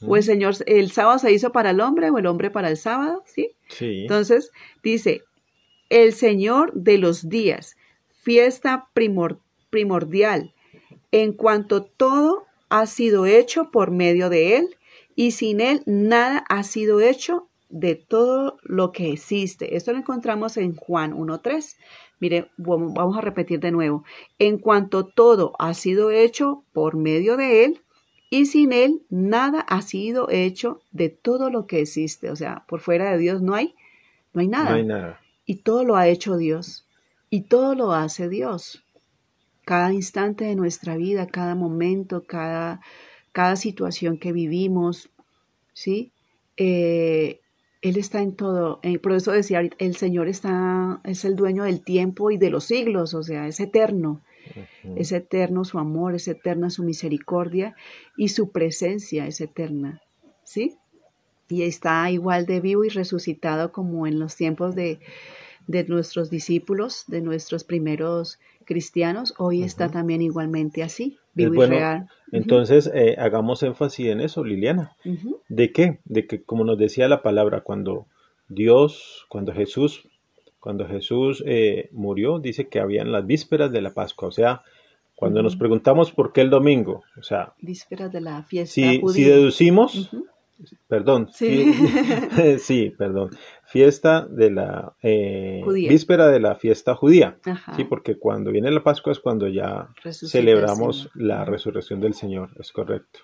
[0.07, 2.77] O el Señor, el sábado se hizo para el hombre o el hombre para el
[2.77, 3.53] sábado, ¿sí?
[3.69, 4.03] Sí.
[4.03, 4.51] Entonces,
[4.83, 5.23] dice,
[5.89, 7.77] el Señor de los días,
[8.23, 8.89] fiesta
[9.71, 10.55] primordial,
[11.13, 14.77] en cuanto todo ha sido hecho por medio de Él,
[15.17, 19.77] y sin Él nada ha sido hecho de todo lo que existe.
[19.77, 21.77] Esto lo encontramos en Juan 1.3.
[22.19, 24.05] Mire, vamos a repetir de nuevo.
[24.39, 27.81] En cuanto todo ha sido hecho por medio de Él,
[28.31, 32.31] y sin Él nada ha sido hecho de todo lo que existe.
[32.31, 33.75] O sea, por fuera de Dios no hay
[34.33, 34.71] No hay nada.
[34.71, 35.21] No hay nada.
[35.45, 36.87] Y todo lo ha hecho Dios.
[37.29, 38.85] Y todo lo hace Dios.
[39.65, 42.81] Cada instante de nuestra vida, cada momento, cada,
[43.33, 45.11] cada situación que vivimos,
[45.73, 46.13] ¿sí?
[46.57, 47.41] Eh,
[47.83, 48.79] él está en todo.
[48.83, 52.65] Eh, por eso decía, el Señor está, es el dueño del tiempo y de los
[52.65, 54.21] siglos, o sea, es eterno.
[54.97, 57.75] Es eterno su amor, es eterna su misericordia
[58.17, 60.03] y su presencia es eterna.
[60.45, 60.77] ¿Sí?
[61.49, 65.01] Y está igual de vivo y resucitado como en los tiempos de,
[65.67, 68.39] de nuestros discípulos, de nuestros primeros
[68.71, 72.09] cristianos, hoy está también igualmente así, vivo y real.
[72.31, 74.97] Entonces, eh, hagamos énfasis en eso, Liliana.
[75.49, 75.99] ¿De qué?
[76.05, 78.07] De que, como nos decía la palabra, cuando
[78.49, 80.09] Dios, cuando Jesús,
[80.61, 84.63] cuando Jesús eh, murió, dice que habían las vísperas de la Pascua, o sea,
[85.15, 89.25] cuando nos preguntamos por qué el domingo, o sea, vísperas de la fiesta si, si
[89.25, 90.11] deducimos,
[90.89, 92.95] perdón, sí.
[92.97, 93.31] perdón,
[93.65, 97.39] fiesta de la eh, víspera de la fiesta judía,
[97.77, 102.73] sí, porque cuando viene la Pascua es cuando ya celebramos la resurrección del Señor, es
[102.73, 103.21] correcto.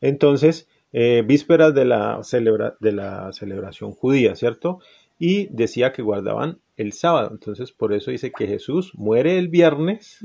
[0.00, 4.78] Entonces, eh, vísperas de la, celebra, de la celebración judía, ¿cierto?
[5.18, 10.18] Y decía que guardaban el sábado, entonces por eso dice que Jesús muere el viernes,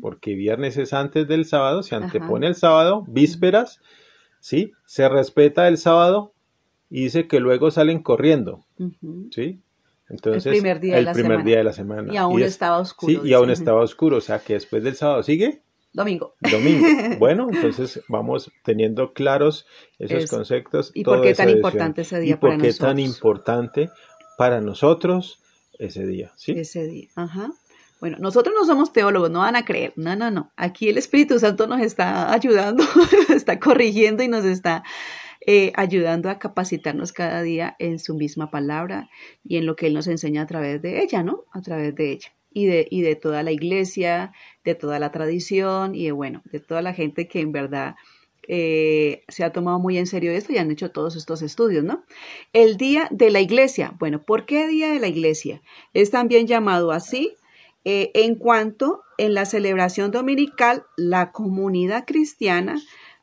[0.00, 3.80] porque viernes es antes del sábado, se antepone el sábado, vísperas,
[4.38, 4.72] ¿sí?
[4.84, 6.32] Se respeta el sábado
[6.88, 8.64] y dice que luego salen corriendo,
[9.30, 9.60] ¿sí?
[10.08, 12.12] Entonces, el primer día, de, la primer día de la semana.
[12.12, 13.22] Y aún estaba oscuro.
[13.22, 15.62] Sí, y aún estaba oscuro, o sea que después del sábado sigue.
[15.92, 16.34] Domingo.
[16.40, 16.86] Domingo.
[17.18, 19.66] Bueno, entonces vamos teniendo claros
[19.98, 20.92] esos conceptos.
[20.94, 22.76] ¿Y por qué tan importante ese día para nosotros?
[22.76, 23.90] ¿Y por qué tan importante
[24.38, 25.42] para nosotros
[25.78, 26.32] ese día?
[26.36, 26.52] ¿sí?
[26.52, 27.52] Ese día, ajá.
[28.00, 29.92] Bueno, nosotros no somos teólogos, no van a creer.
[29.96, 30.52] No, no, no.
[30.56, 32.84] Aquí el Espíritu Santo nos está ayudando,
[33.34, 34.84] está corrigiendo y nos está
[35.46, 39.08] eh, ayudando a capacitarnos cada día en su misma palabra
[39.44, 41.44] y en lo que Él nos enseña a través de ella, ¿no?
[41.52, 42.28] A través de ella.
[42.52, 44.32] Y de, y de toda la iglesia,
[44.64, 47.96] de toda la tradición y de, bueno, de toda la gente que en verdad
[48.48, 52.04] eh, se ha tomado muy en serio esto y han hecho todos estos estudios, ¿no?
[52.52, 53.94] El Día de la Iglesia.
[53.98, 55.62] Bueno, ¿por qué Día de la Iglesia?
[55.94, 57.34] Es también llamado así
[57.84, 62.76] eh, en cuanto en la celebración dominical la comunidad cristiana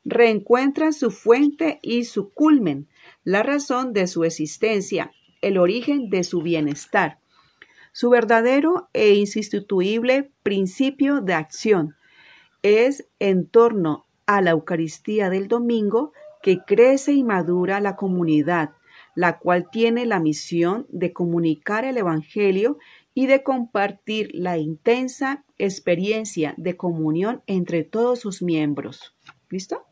[0.04, 2.88] reencuentra su fuente y su culmen,
[3.24, 7.18] la razón de su existencia, el origen de su bienestar,
[7.92, 11.96] su verdadero e insustituible principio de acción.
[12.62, 18.72] Es en torno a la Eucaristía del domingo que crece y madura la comunidad,
[19.14, 22.78] la cual tiene la misión de comunicar el Evangelio
[23.14, 29.14] y de compartir la intensa experiencia de comunión entre todos sus miembros.
[29.48, 29.84] ¿Listo?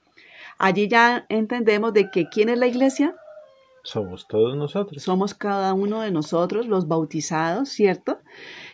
[0.59, 3.17] Allí ya entendemos de que quién es la iglesia.
[3.85, 5.03] Somos todos nosotros.
[5.03, 8.21] Somos cada uno de nosotros, los bautizados, ¿cierto?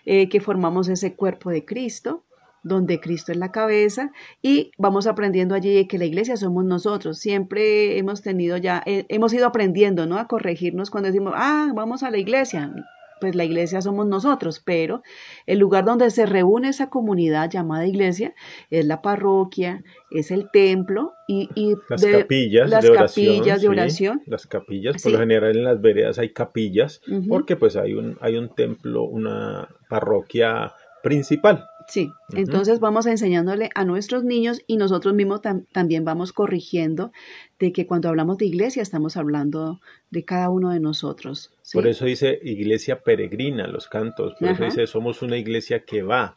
[0.05, 2.25] Eh, que formamos ese cuerpo de Cristo,
[2.62, 7.18] donde Cristo es la cabeza, y vamos aprendiendo allí que la iglesia somos nosotros.
[7.18, 10.18] Siempre hemos tenido ya, eh, hemos ido aprendiendo, ¿no?
[10.18, 12.73] A corregirnos cuando decimos, ah, vamos a la iglesia
[13.21, 15.03] pues la iglesia somos nosotros, pero
[15.47, 18.35] el lugar donde se reúne esa comunidad llamada iglesia
[18.71, 21.49] es la parroquia, es el templo y,
[21.88, 24.23] las capillas, las de, capillas de oración.
[24.27, 28.37] las capillas, por lo general en las veredas hay capillas, porque pues hay un, hay
[28.37, 31.66] un templo, una parroquia principal.
[31.88, 35.40] Sí, entonces vamos enseñándole a nuestros niños y nosotros mismos
[35.72, 37.12] también vamos corrigiendo
[37.59, 41.51] de que cuando hablamos de iglesia estamos hablando de cada uno de nosotros.
[41.72, 46.37] Por eso dice iglesia peregrina, los cantos, por eso dice somos una iglesia que va,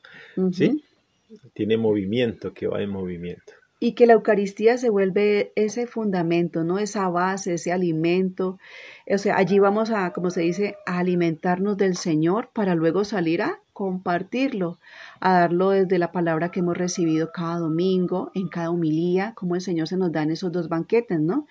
[0.53, 0.85] ¿sí?
[1.53, 3.53] Tiene movimiento, que va en movimiento.
[3.83, 6.77] Y que la Eucaristía se vuelve ese fundamento, ¿no?
[6.77, 8.59] Esa base, ese alimento.
[9.09, 13.41] O sea, allí vamos a, como se dice, a alimentarnos del Señor para luego salir
[13.41, 14.77] a compartirlo,
[15.21, 19.61] a darlo desde la palabra que hemos recibido cada domingo, en cada humilía, como el
[19.61, 21.47] Señor se nos da en esos dos banquetes, ¿no?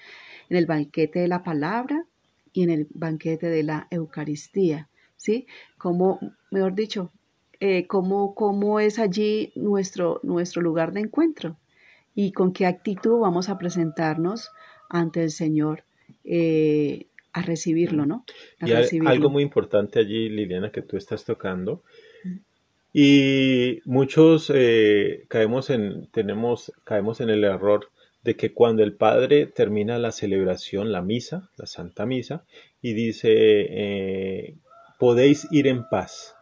[0.49, 2.05] En el banquete de la palabra
[2.53, 5.47] y en el banquete de la Eucaristía, ¿sí?
[5.79, 6.19] Como,
[6.51, 7.13] mejor dicho,
[7.61, 11.57] eh, cómo, es allí nuestro, nuestro lugar de encuentro
[12.13, 14.51] y con qué actitud vamos a presentarnos
[14.89, 15.85] ante el Señor
[16.25, 18.25] eh, a recibirlo, ¿no?
[18.61, 18.73] y
[19.07, 21.85] algo muy importante allí, Liliana, que tú estás tocando,
[22.93, 27.89] y muchos eh, caemos en, tenemos, caemos en el error
[28.23, 32.45] de que cuando el padre termina la celebración, la misa, la Santa Misa,
[32.83, 34.55] y dice, eh,
[34.99, 36.35] podéis ir en paz,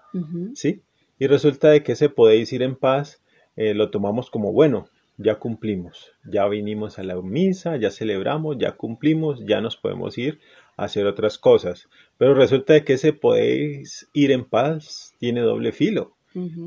[0.54, 0.82] ¿sí?
[1.18, 3.22] Y resulta de que ese podéis ir en paz
[3.56, 8.72] eh, lo tomamos como bueno, ya cumplimos, ya vinimos a la misa, ya celebramos, ya
[8.72, 10.38] cumplimos, ya nos podemos ir
[10.76, 11.88] a hacer otras cosas.
[12.18, 16.14] Pero resulta que ese podéis ir en paz tiene doble filo.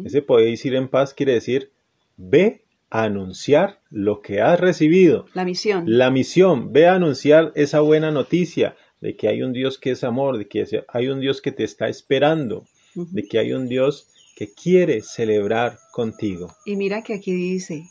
[0.06, 1.72] Ese podéis ir en paz quiere decir,
[2.18, 5.26] ve a anunciar lo que has recibido.
[5.34, 5.84] La misión.
[5.88, 10.04] La misión, ve a anunciar esa buena noticia de que hay un Dios que es
[10.04, 14.08] amor, de que hay un Dios que te está esperando, de que hay un Dios
[14.36, 16.54] que quiere celebrar contigo.
[16.66, 17.84] Y mira que aquí dice,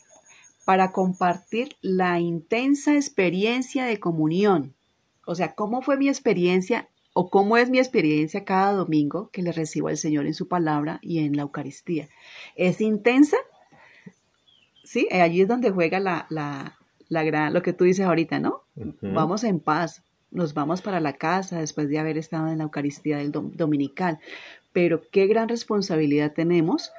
[0.65, 4.73] para compartir la intensa experiencia de comunión.
[5.25, 9.51] O sea, ¿cómo fue mi experiencia o cómo es mi experiencia cada domingo que le
[9.51, 12.09] recibo al Señor en su palabra y en la Eucaristía?
[12.55, 13.37] ¿Es intensa?
[14.83, 18.63] Sí, allí es donde juega la, la, la gran, lo que tú dices ahorita, ¿no?
[19.01, 23.17] Vamos en paz, nos vamos para la casa después de haber estado en la Eucaristía
[23.17, 24.19] del dominical.
[24.73, 26.91] Pero qué gran responsabilidad tenemos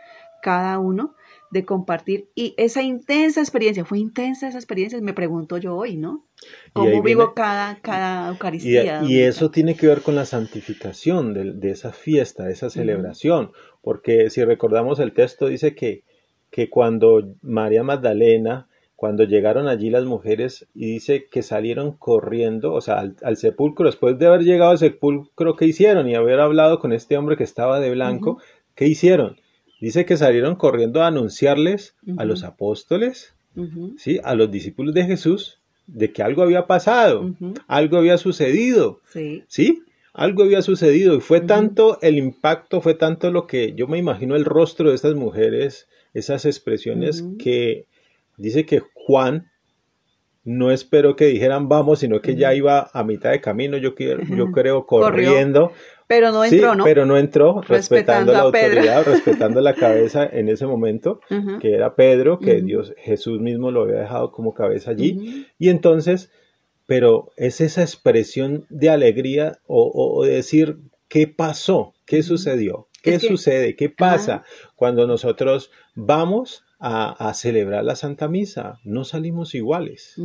[0.43, 1.15] cada uno
[1.53, 6.25] de compartir y esa intensa experiencia, fue intensa esa experiencia, me pregunto yo hoy, ¿no?
[6.73, 9.03] ¿Cómo vivo cada, cada Eucaristía?
[9.07, 14.31] Y, eso tiene que ver con la santificación de, esa fiesta, de esa celebración, porque
[14.31, 16.05] si recordamos el texto dice que,
[16.51, 22.81] que cuando María Magdalena cuando llegaron allí las mujeres y dice que salieron corriendo, o
[22.81, 26.09] sea, al, sepulcro, después de haber llegado al sepulcro, ¿qué hicieron?
[26.09, 28.41] Y haber hablado con este hombre que estaba de blanco,
[28.77, 29.39] ¿qué hicieron?
[29.83, 33.35] Dice que salieron corriendo a anunciarles a los apóstoles,
[33.99, 34.21] ¿sí?
[34.23, 37.35] A los discípulos de Jesús, de que algo había pasado,
[37.67, 39.43] algo había sucedido, sí.
[39.49, 39.83] ¿sí?
[40.13, 44.37] Algo había sucedido y fue tanto el impacto, fue tanto lo que yo me imagino
[44.37, 47.87] el rostro de estas mujeres, esas expresiones que
[48.37, 49.51] dice que Juan
[50.45, 54.53] no esperó que dijeran vamos, sino que ya iba a mitad de camino, yo, yo
[54.53, 55.73] creo, corriendo.
[56.13, 56.85] Pero no entró, ¿no?
[56.85, 61.21] Pero no entró, respetando, la autoridad, respetando la cabeza en ese momento,
[61.61, 65.47] que era Pedro, que Dios, Jesús mismo lo había dejado como cabeza allí.
[65.59, 66.31] Y entonces,
[66.87, 71.95] pero es esa expresión de alegría o, de decir, ¿qué pasó?
[72.05, 72.89] ¿Qué sucedió?
[73.03, 73.75] ¿Qué sucede?
[73.75, 74.45] ¿Qué pasa
[74.77, 78.81] cuando nosotros vamos a, celebrar la Santa Misa.
[78.85, 80.21] No salimos iguales.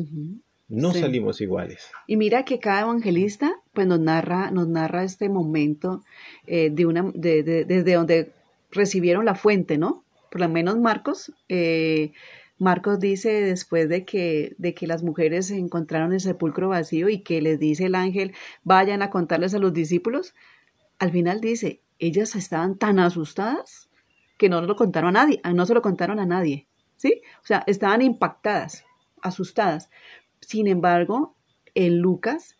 [0.67, 1.89] No salimos iguales.
[2.08, 6.04] Y mira que cada evangelista pues nos narra, nos narra este momento
[6.48, 8.32] eh, de una, de, desde donde
[8.72, 10.04] recibieron la fuente, ¿no?
[10.32, 12.12] Por lo menos Marcos, eh,
[12.58, 17.40] Marcos dice después de que, de que las mujeres encontraron el sepulcro vacío y que
[17.40, 20.34] les dice el ángel, vayan a contarles a los discípulos,
[20.98, 23.92] al final dice, ellas estaban tan asustadas
[24.40, 27.22] que no lo contaron a nadie, no se lo contaron a nadie, ¿sí?
[27.44, 28.86] O sea, estaban impactadas,
[29.22, 29.92] asustadas.
[30.40, 31.36] Sin embargo,
[31.76, 32.57] en Lucas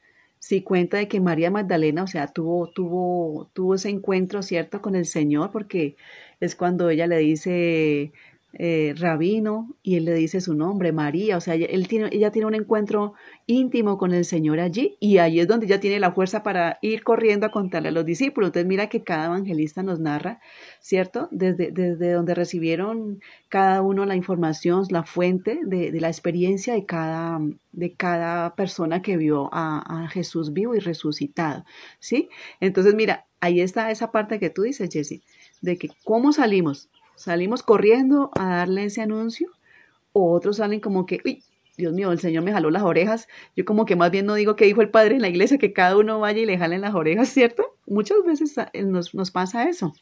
[0.48, 4.96] sí cuenta de que María Magdalena, o sea, tuvo, tuvo, tuvo ese encuentro, ¿cierto?, con
[4.96, 5.98] el Señor, porque
[6.40, 8.14] es cuando ella le dice,
[8.54, 12.48] eh, rabino y él le dice su nombre, María, o sea, él tiene, ella tiene
[12.48, 13.14] un encuentro
[13.46, 17.04] íntimo con el Señor allí y ahí es donde ella tiene la fuerza para ir
[17.04, 18.48] corriendo a contarle a los discípulos.
[18.48, 20.40] Entonces mira que cada evangelista nos narra,
[20.80, 21.28] ¿cierto?
[21.32, 27.40] Desde, desde donde recibieron cada uno la información, la fuente de, la experiencia de cada,
[27.74, 31.66] de cada persona que vio a, a Jesús vivo y resucitado,
[32.00, 32.30] ¿sí?
[32.60, 35.22] Entonces mira, ahí está esa parte que tú dices, Jesse,
[35.62, 39.52] de que cómo salimos salimos corriendo a darle ese anuncio,
[40.14, 41.44] o otros salen como que, uy,
[41.78, 43.28] Dios mío, el Señor me jaló las orejas.
[43.56, 45.74] Yo como que más bien no digo que dijo el Padre en la iglesia, que
[45.74, 47.76] cada uno vaya y le jalen las orejas, ¿cierto?
[47.86, 49.94] Muchas veces nos, nos pasa eso.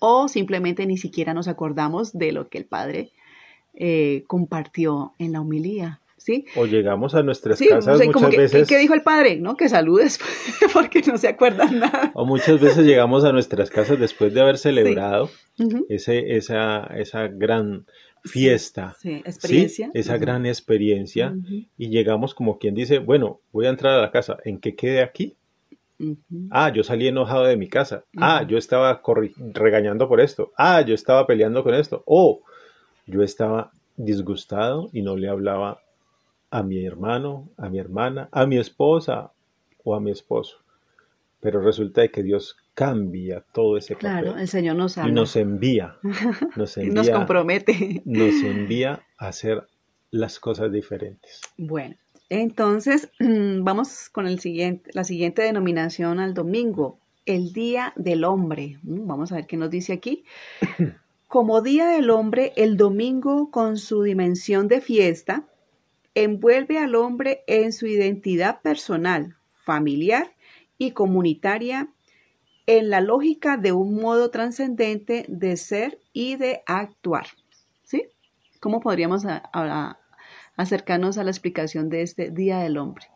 [0.00, 3.12] O simplemente ni siquiera nos acordamos de lo que el Padre
[3.74, 6.00] eh, compartió en la humilía.
[6.28, 6.44] ¿Sí?
[6.56, 8.68] O llegamos a nuestras casas muchas veces.
[8.68, 9.36] ¿Qué dijo el padre?
[9.36, 9.56] ¿No?
[9.56, 10.20] Que saludes,
[10.74, 12.12] porque no se acuerdan nada.
[12.12, 15.30] O muchas veces llegamos a nuestras casas después de haber celebrado
[15.88, 17.86] ese, esa, esa gran
[18.24, 19.90] fiesta, sí, experiencia.
[19.94, 21.34] esa gran experiencia,
[21.78, 25.00] y llegamos como quien dice, bueno, voy a entrar a la casa, ¿en qué quede
[25.00, 25.34] aquí?
[26.50, 28.04] Ah, yo salí enojado de mi casa.
[28.18, 29.00] Ah, yo estaba
[29.54, 30.52] regañando por esto.
[30.58, 32.02] Ah, yo estaba peleando con esto.
[32.04, 32.42] Oh,
[33.06, 35.80] yo estaba disgustado y no le hablaba
[36.50, 39.32] a mi hermano, a mi hermana, a mi esposa
[39.84, 40.58] o a mi esposo.
[41.40, 44.10] Pero resulta que Dios cambia todo ese papel.
[44.10, 45.96] Claro, el Señor nos Y nos envía,
[46.56, 48.02] nos envía, nos compromete.
[48.04, 49.66] Nos envía a hacer
[50.10, 51.40] las cosas diferentes.
[51.56, 51.96] Bueno,
[52.28, 58.78] entonces vamos con el siguiente, la siguiente denominación al domingo, el Día del Hombre.
[58.82, 60.24] Mm, vamos a ver qué nos dice aquí.
[61.28, 65.46] Como Día del Hombre, el domingo con su dimensión de fiesta
[66.24, 70.34] envuelve al hombre en su identidad personal, familiar
[70.76, 71.88] y comunitaria
[72.66, 77.26] en la lógica de un modo trascendente de ser y de actuar.
[77.82, 78.04] ¿Sí?
[78.60, 79.24] ¿Cómo podríamos
[80.56, 83.06] acercarnos a la explicación de este Día del Hombre?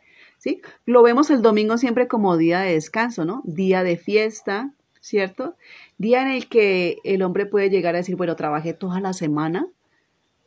[0.42, 0.60] ¿sí?
[0.86, 3.42] Lo vemos el domingo siempre como día de descanso, ¿no?
[3.44, 5.56] Día de fiesta, ¿cierto?
[5.98, 9.68] Día en el que el hombre puede llegar a decir, bueno, trabajé toda la semana,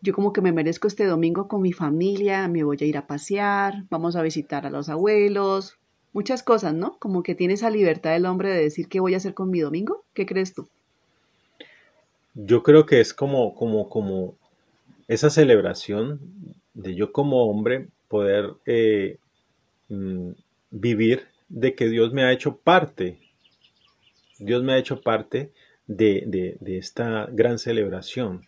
[0.02, 3.08] yo como que me merezco este domingo con mi familia, me voy a ir a
[3.08, 5.78] pasear, vamos a visitar a los abuelos,
[6.14, 6.98] muchas cosas, ¿no?
[7.00, 9.60] Como que tiene esa libertad del hombre de decir qué voy a hacer con mi
[9.60, 10.04] domingo.
[10.14, 10.68] ¿Qué crees tú?
[12.34, 14.36] Yo creo que es como, como, como
[15.08, 16.20] esa celebración
[16.74, 19.18] de yo como hombre poder eh,
[19.90, 20.32] mm,
[20.72, 23.20] vivir de que Dios me ha hecho parte.
[24.40, 25.52] Dios me ha hecho parte
[25.88, 28.46] de, de, esta gran celebración,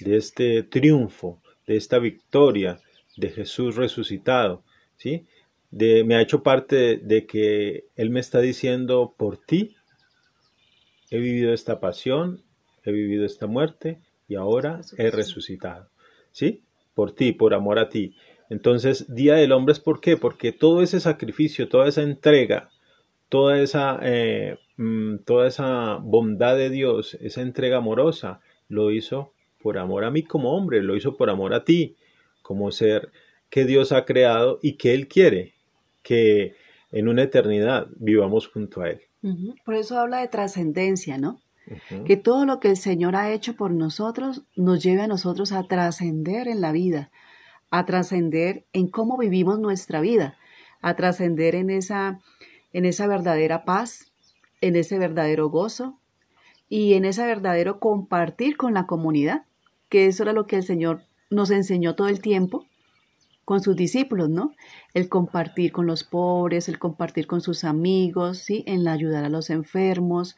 [0.00, 2.80] de este triunfo, de esta victoria
[3.16, 4.64] de Jesús resucitado,
[4.96, 5.26] ¿sí?
[5.70, 9.76] De, me ha hecho parte de que Él me está diciendo, por ti
[11.10, 12.42] he vivido esta pasión,
[12.84, 15.88] he vivido esta muerte y ahora he resucitado.
[16.32, 16.62] ¿Sí?
[16.94, 18.14] Por ti, por amor a ti.
[18.48, 20.16] Entonces, Día del Hombre es por qué?
[20.16, 22.70] Porque todo ese sacrificio, toda esa entrega,
[23.28, 29.32] toda esa, eh, mm, toda esa bondad de Dios, esa entrega amorosa, lo hizo
[29.62, 31.96] por amor a mí como hombre, lo hizo por amor a ti,
[32.42, 33.10] como ser
[33.48, 35.54] que Dios ha creado y que Él quiere
[36.02, 36.54] que
[36.92, 39.00] en una eternidad vivamos junto a Él.
[39.64, 41.40] Por eso habla de trascendencia, ¿no?
[42.06, 45.62] Que todo lo que el Señor ha hecho por nosotros nos lleve a nosotros a
[45.64, 47.10] trascender en la vida,
[47.70, 50.36] a trascender en cómo vivimos nuestra vida,
[50.80, 52.20] a trascender en esa,
[52.72, 54.10] en esa verdadera paz,
[54.60, 55.98] en ese verdadero gozo
[56.68, 59.44] y en ese verdadero compartir con la comunidad,
[59.90, 62.66] que eso era lo que el Señor nos enseñó todo el tiempo
[63.44, 64.54] con sus discípulos, ¿no?
[64.94, 68.64] El compartir con los pobres, el compartir con sus amigos, ¿sí?
[68.66, 70.36] En ayudar a los enfermos,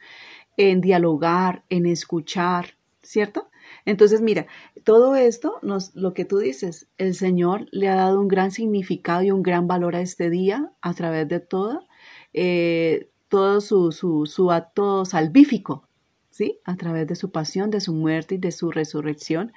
[0.57, 3.49] en dialogar, en escuchar, ¿cierto?
[3.85, 4.47] Entonces, mira,
[4.83, 9.23] todo esto, nos, lo que tú dices, el Señor le ha dado un gran significado
[9.23, 11.87] y un gran valor a este día a través de todo,
[12.33, 15.87] eh, todo su, su, su, acto salvífico,
[16.33, 16.59] ¿sí?
[16.65, 19.53] A través de su pasión, de su muerte y de su resurrección.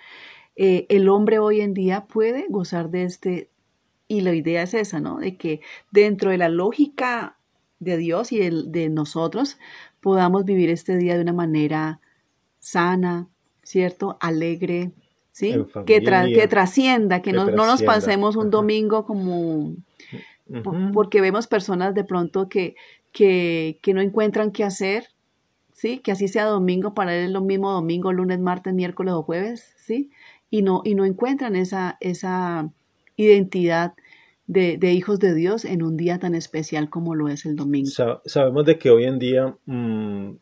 [0.56, 3.50] Eh, el hombre hoy en día puede gozar de este,
[4.08, 5.16] y la idea es esa, ¿no?
[5.16, 7.38] De que dentro de la lógica
[7.78, 9.58] de Dios y de nosotros,
[10.00, 12.00] podamos vivir este día de una manera
[12.58, 13.28] sana,
[13.62, 14.18] ¿cierto?
[14.20, 14.92] Alegre,
[15.32, 15.54] ¿sí?
[15.86, 19.74] Que, que, trascienda, que, no, nos pasemos un domingo como...
[20.92, 22.76] Porque vemos personas de pronto que,
[23.12, 25.08] que, que no encuentran qué hacer,
[25.86, 25.98] ¿sí?
[26.00, 29.72] Que así sea domingo, para él es lo mismo domingo, lunes, martes, miércoles o jueves,
[29.76, 30.10] ¿sí?
[30.50, 32.70] Y no, y no encuentran esa, esa
[33.14, 33.94] identidad
[34.48, 37.88] de, hijos de Dios en un día tan especial como lo es el domingo.
[38.24, 40.32] sabemos de que hoy en día, mm,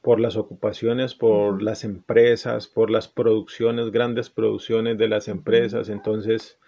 [0.00, 6.58] por las ocupaciones, por las empresas, por las producciones, grandes producciones de las empresas, entonces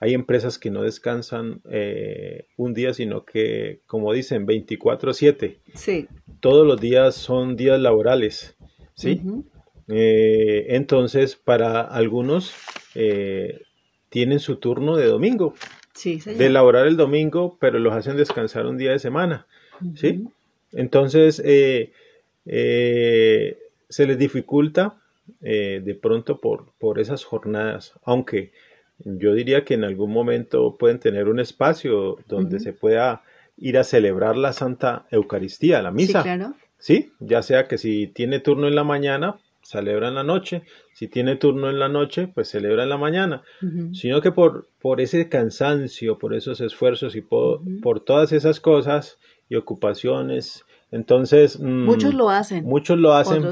[0.00, 5.58] hay empresas que no descansan eh, un día, sino que, como dicen, 24/7.
[5.74, 6.08] Sí.
[6.40, 8.56] Todos los días son días laborales,
[8.94, 9.22] ¿sí?
[9.88, 12.52] Eh, entonces, para algunos
[12.94, 13.62] eh,
[14.08, 15.54] tienen su turno de domingo
[16.04, 19.46] de elaborar el domingo, pero los hacen descansar un día de semana,
[19.94, 20.24] ¿sí?
[20.72, 21.96] Entonces, se
[24.06, 25.00] les dificulta
[25.40, 28.50] de pronto por, por esas jornadas, aunque
[28.98, 33.22] yo diría que en algún momento pueden tener un espacio donde se pueda
[33.56, 36.22] ir a celebrar la Santa Eucaristía, la misa.
[36.22, 36.54] Sí, claro.
[36.78, 41.08] Sí, ya sea que si tiene turno en la mañana, celebra en la noche, si
[41.08, 43.42] tiene turno en la noche, pues celebra en la mañana,
[43.92, 49.18] sino que por, por ese cansancio, por esos esfuerzos y por, por todas esas cosas
[49.48, 51.58] y ocupaciones, entonces...
[51.58, 52.64] Mm, muchos lo hacen.
[52.64, 53.44] Muchos lo hacen,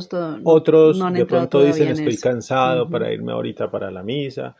[0.45, 4.57] otros, de pronto dicen estoy cansado para irme ahorita para la misa,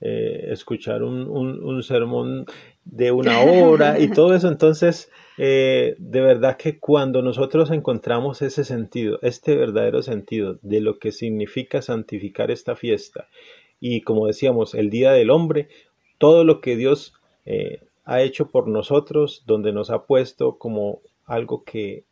[0.00, 2.44] eh, escuchar un, un, un sermón
[2.84, 8.64] de una hora y todo eso, entonces eh, de verdad que cuando nosotros encontramos ese
[8.64, 13.28] sentido, este verdadero sentido de lo que significa santificar esta fiesta,
[13.80, 15.68] y como decíamos, el Día del Hombre,
[16.18, 21.64] todo lo que Dios eh, ha hecho por nosotros, donde nos ha puesto como algo
[21.64, 22.04] que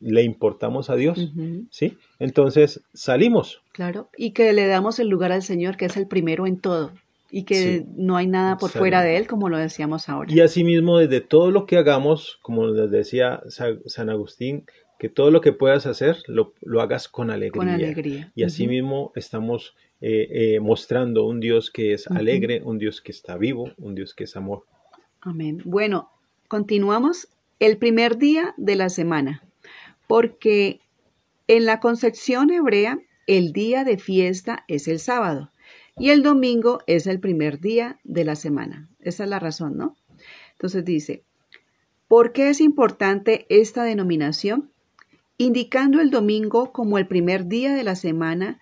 [0.00, 1.32] le importamos a Dios,
[1.70, 1.96] ¿sí?
[2.18, 3.62] Entonces salimos.
[3.72, 6.90] Claro, y que le damos el lugar al Señor, que es el primero en todo
[7.30, 10.32] y que no hay nada por fuera de él, como lo decíamos ahora.
[10.32, 14.64] Y asimismo, desde todo lo que hagamos, como les decía San Agustín,
[14.98, 17.58] que todo lo que puedas hacer lo, hagas con alegría.
[17.58, 18.32] Con alegría.
[18.34, 23.38] Y asimismo estamos eh, eh, mostrando un Dios que es alegre, un Dios que está
[23.38, 24.66] vivo, un Dios que es amor.
[25.22, 25.62] Amén.
[25.64, 26.10] Bueno,
[26.48, 27.28] continuamos
[27.60, 29.42] el primer día de la semana,
[30.06, 30.80] porque
[31.48, 35.50] en la concepción hebrea el día de fiesta es el sábado
[36.00, 38.88] y el domingo es el primer día de la semana.
[39.00, 39.96] Esa es la razón, ¿no?
[40.52, 41.24] Entonces dice,
[42.08, 44.70] ¿por qué es importante esta denominación?
[45.36, 48.60] Indicando el domingo como el primer día de la semana,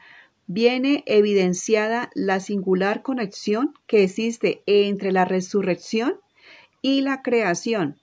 [0.48, 6.16] viene evidenciada la singular conexión que existe entre la resurrección
[6.82, 8.00] y la creación,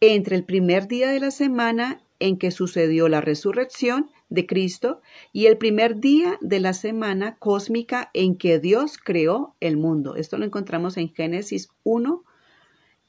[0.00, 5.00] entre el primer día de la semana en que sucedió la resurrección de Cristo
[5.32, 10.16] y el primer día de la semana cósmica en que Dios creó el mundo.
[10.16, 12.24] Esto lo encontramos en Génesis 1,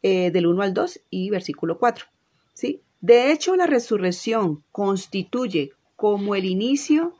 [0.03, 2.05] eh, del 1 al 2 y versículo 4.
[2.53, 2.81] ¿sí?
[3.01, 7.15] De hecho, la resurrección constituye como el inicio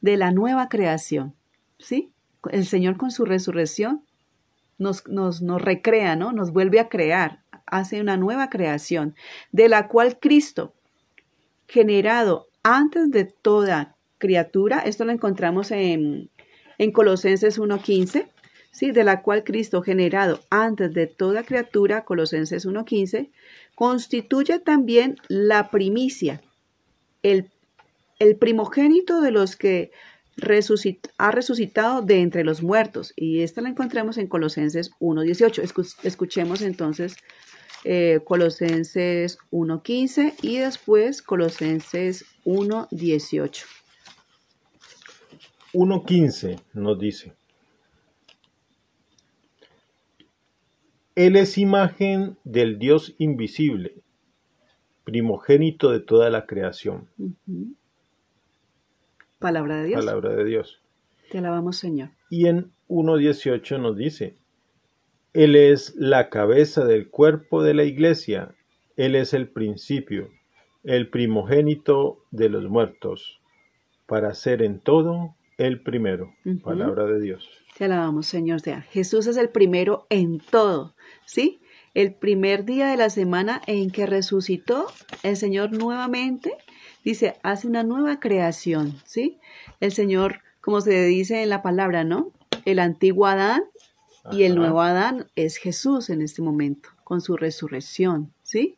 [0.00, 1.34] de la nueva creación.
[1.78, 2.12] ¿sí?
[2.50, 4.04] El Señor con su resurrección
[4.78, 6.32] nos, nos, nos recrea, ¿no?
[6.32, 9.14] nos vuelve a crear, hace una nueva creación,
[9.52, 10.72] de la cual Cristo,
[11.68, 16.30] generado antes de toda criatura, esto lo encontramos en,
[16.78, 18.28] en Colosenses 1.15,
[18.70, 18.90] ¿sí?
[18.92, 23.30] de la cual Cristo, generado antes de toda criatura, Colosenses 1.15,
[23.74, 26.42] constituye también la primicia,
[27.22, 27.50] el,
[28.18, 29.90] el primogénito de los que
[31.18, 33.12] ha resucitado de entre los muertos.
[33.16, 35.96] Y esta la encontramos en Colosenses 1.18.
[36.02, 37.16] Escuchemos entonces
[37.84, 43.64] eh, Colosenses 1.15 y después Colosenses 1.18.
[45.72, 47.32] 1.15 nos dice,
[51.14, 54.02] Él es imagen del Dios invisible,
[55.04, 57.08] primogénito de toda la creación.
[59.38, 60.04] Palabra de Dios.
[60.04, 60.80] Palabra de Dios.
[61.30, 62.10] Te alabamos, Señor.
[62.30, 64.39] Y en 1.18 nos dice,
[65.32, 68.54] Él es la cabeza del cuerpo de la iglesia,
[68.96, 70.30] Él es el principio,
[70.82, 73.40] el primogénito de los muertos,
[74.06, 76.34] para ser en todo el primero.
[76.64, 77.48] Palabra de Dios.
[77.78, 78.60] Te alabamos, Señor.
[78.90, 80.94] Jesús es el primero en todo,
[81.26, 81.60] ¿sí?
[81.94, 84.86] El primer día de la semana en que resucitó
[85.22, 86.52] el Señor nuevamente
[87.04, 89.38] dice, hace una nueva creación, ¿sí?
[89.80, 92.32] El Señor, como se dice en la palabra, ¿no?
[92.64, 93.62] El antiguo Adán
[94.30, 98.76] y el nuevo Adán es Jesús en este momento, con su resurrección, ¿sí?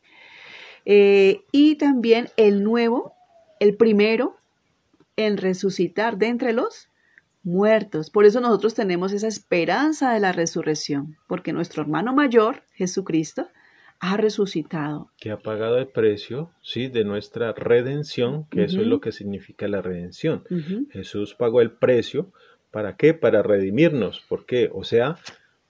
[0.84, 3.14] Eh, y también el nuevo,
[3.60, 4.36] el primero
[5.16, 6.88] en resucitar de entre los
[7.42, 8.10] muertos.
[8.10, 13.48] Por eso nosotros tenemos esa esperanza de la resurrección, porque nuestro hermano mayor, Jesucristo,
[14.00, 15.12] ha resucitado.
[15.16, 19.68] Que ha pagado el precio, sí, de nuestra redención, que eso es lo que significa
[19.68, 20.42] la redención.
[20.90, 22.32] Jesús pagó el precio,
[22.72, 23.14] ¿para qué?
[23.14, 24.20] Para redimirnos.
[24.28, 24.68] ¿Por qué?
[24.72, 25.16] O sea,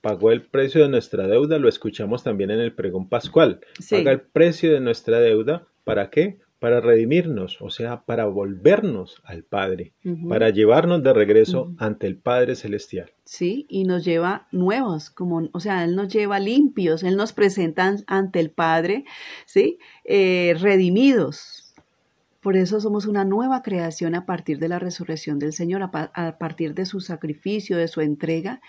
[0.01, 3.61] pagó el precio de nuestra deuda, lo escuchamos también en el pregón pascual.
[3.91, 6.39] Paga el precio de nuestra deuda, ¿para qué?
[6.63, 9.95] para redimirnos, o sea, para volvernos al Padre,
[10.29, 13.11] para llevarnos de regreso ante el Padre Celestial.
[13.25, 17.97] Sí, y nos lleva nuevos, como, o sea, Él nos lleva limpios, Él nos presenta
[18.07, 19.05] ante el Padre,
[19.45, 19.81] ¿sí?
[20.05, 21.62] Eh, redimidos.
[22.43, 26.75] Por eso somos una nueva creación a partir de la resurrección del Señor, a, partir
[26.75, 28.61] de su sacrificio, de su entrega.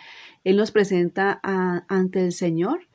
[0.43, 2.87] Él nos presenta ante el Señor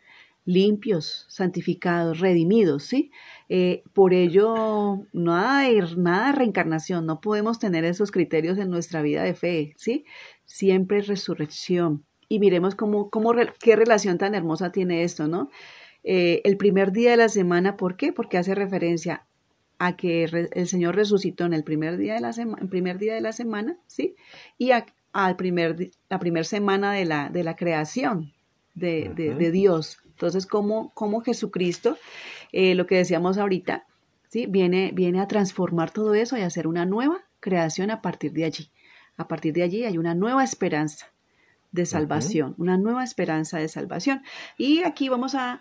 [0.44, 3.10] limpios, santificados, redimidos, ¿sí?
[3.48, 9.24] Eh, por ello, nada de, nada reencarnación, no podemos tener esos criterios en nuestra vida
[9.24, 10.04] de fe, ¿sí?
[10.44, 12.04] Siempre resurrección.
[12.28, 15.50] Y miremos cómo, cómo qué relación tan hermosa tiene esto, ¿no?
[16.04, 18.12] Eh, el primer día de la semana, ¿por qué?
[18.12, 19.26] Porque hace referencia
[19.78, 23.20] a que el Señor resucitó en el primer día de la, semana, primer día de
[23.20, 24.16] la semana, ¿sí?
[24.56, 28.32] Y al primer, la primera semana de la, de la creación
[28.74, 31.96] de, de Dios, entonces, como, como Jesucristo,
[32.50, 33.86] eh, lo que decíamos ahorita,
[34.28, 34.46] ¿sí?
[34.46, 38.44] viene, viene a transformar todo eso y a hacer una nueva creación a partir de
[38.44, 38.72] allí.
[39.16, 41.06] A partir de allí hay una nueva esperanza
[41.70, 44.22] de salvación, una nueva esperanza de salvación.
[44.56, 45.60] Y aquí vamos a,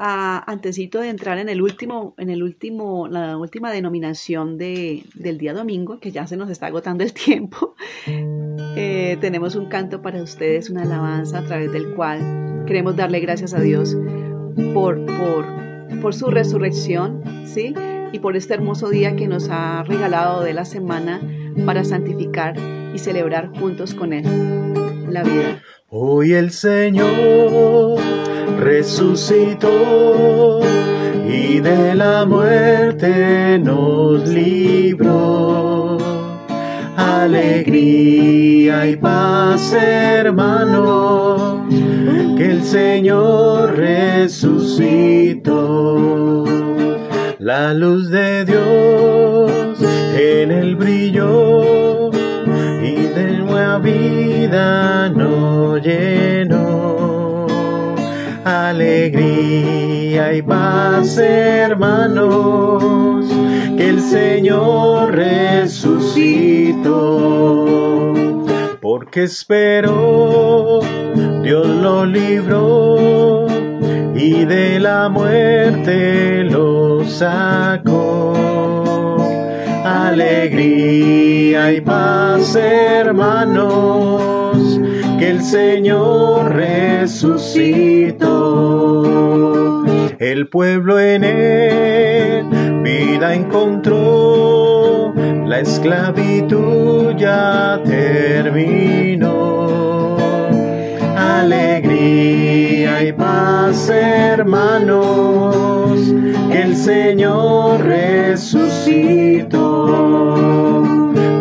[0.00, 5.38] a, antesito de entrar en el último, en el último, la última denominación de, del
[5.38, 7.76] día domingo, que ya se nos está agotando el tiempo,
[8.06, 13.52] eh, tenemos un canto para ustedes, una alabanza a través del cual Queremos darle gracias
[13.52, 13.96] a Dios
[14.72, 15.44] por, por,
[16.00, 17.74] por su resurrección, ¿sí?
[18.12, 21.20] Y por este hermoso día que nos ha regalado de la semana
[21.66, 22.54] para santificar
[22.94, 24.24] y celebrar juntos con Él
[25.08, 25.62] la vida.
[25.88, 27.98] Hoy el Señor
[28.60, 29.70] resucitó
[31.26, 35.96] y de la muerte nos libró.
[36.96, 41.62] Alegría y paz, hermanos
[42.36, 44.84] que el Señor resucitó.
[47.38, 49.80] La luz de Dios
[50.14, 52.10] en el brillo
[52.82, 56.39] y de nueva vida nos llenó.
[58.70, 62.80] Alegría y paz, hermanos,
[63.76, 66.06] que el Señor resucitó.
[68.80, 70.82] Porque esperó,
[71.42, 73.48] Dios lo libró
[74.14, 78.36] y de la muerte lo sacó.
[79.84, 83.60] Alegría y paz, hermanos,
[85.18, 88.09] que el Señor resucitó.
[90.18, 92.10] El pueblo en él
[92.82, 95.12] vida encontró,
[95.46, 99.68] la esclavitud ya terminó.
[101.16, 105.34] Alegría y paz, hermanos,
[106.50, 109.60] que el Señor resucitó.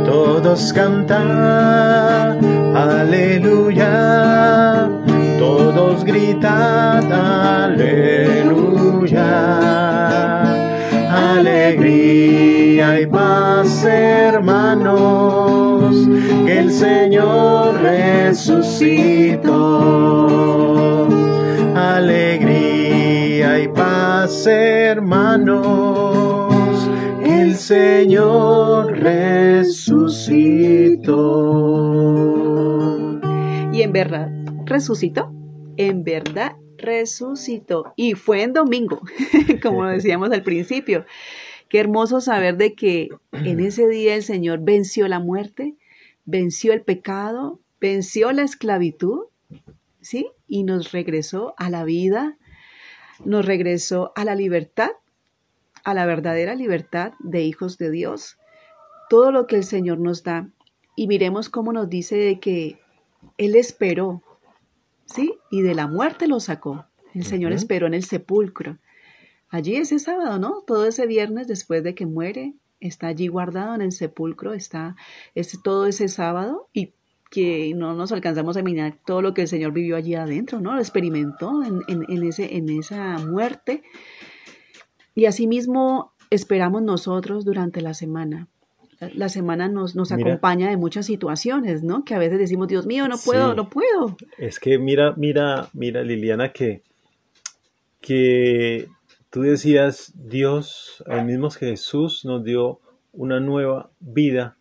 [0.05, 2.39] Todos cantan,
[2.75, 3.89] aleluya,
[5.59, 7.89] todos gritan, aleluya.
[11.35, 14.87] Alegría y paz, hermanos,
[16.45, 19.49] que el Señor resucitó.
[21.75, 25.59] Alegría y paz, hermanos,
[27.21, 30.29] el Señor resucitó.
[33.73, 34.29] Y en verdad,
[34.65, 35.38] resucitó.
[35.79, 37.93] En verdad, resucitó.
[37.95, 39.01] Y fue en domingo,
[39.63, 41.05] como decíamos al principio.
[41.69, 45.77] Qué hermoso saber de que en ese día el Señor venció la muerte,
[46.25, 49.27] venció el pecado, venció la esclavitud,
[50.01, 50.27] ¿sí?
[50.49, 52.37] Y nos regresó a la vida,
[53.23, 54.89] nos regresó a la libertad,
[55.85, 58.37] a la verdadera libertad de hijos de Dios.
[59.09, 60.49] Todo lo que el Señor nos da.
[60.97, 62.81] Y miremos cómo nos dice de que
[63.37, 64.23] Él esperó,
[65.13, 65.35] ¿sí?
[65.51, 66.85] Y de la muerte lo sacó.
[67.13, 68.77] El Señor esperó en el sepulcro.
[69.49, 70.61] Allí ese sábado, ¿no?
[70.65, 74.95] Todo ese viernes después de que muere, está allí guardado en el sepulcro, está
[75.35, 76.93] ese, todo ese sábado y
[77.31, 80.73] que no nos alcanzamos a mirar todo lo que el Señor vivió allí adentro, ¿no?
[80.73, 83.83] Lo experimentó en, en, ese, en esa muerte.
[85.15, 88.47] Y asimismo esperamos nosotros durante la semana.
[88.99, 92.03] La semana nos, nos acompaña de muchas situaciones, ¿no?
[92.03, 94.17] Que a veces decimos, Dios mío, no puedo, no puedo.
[94.37, 96.83] Es que mira, mira, mira, Liliana, que,
[98.01, 98.89] que
[99.29, 102.81] tú decías, Dios, el mismo Jesús nos dio
[103.13, 104.57] una nueva vida,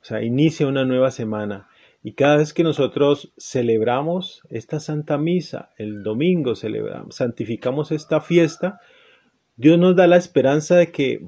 [0.00, 1.68] o sea, inicia una nueva semana.
[2.02, 8.80] Y cada vez que nosotros celebramos esta Santa Misa, el domingo celebramos, santificamos esta fiesta,
[9.56, 11.26] Dios nos da la esperanza de que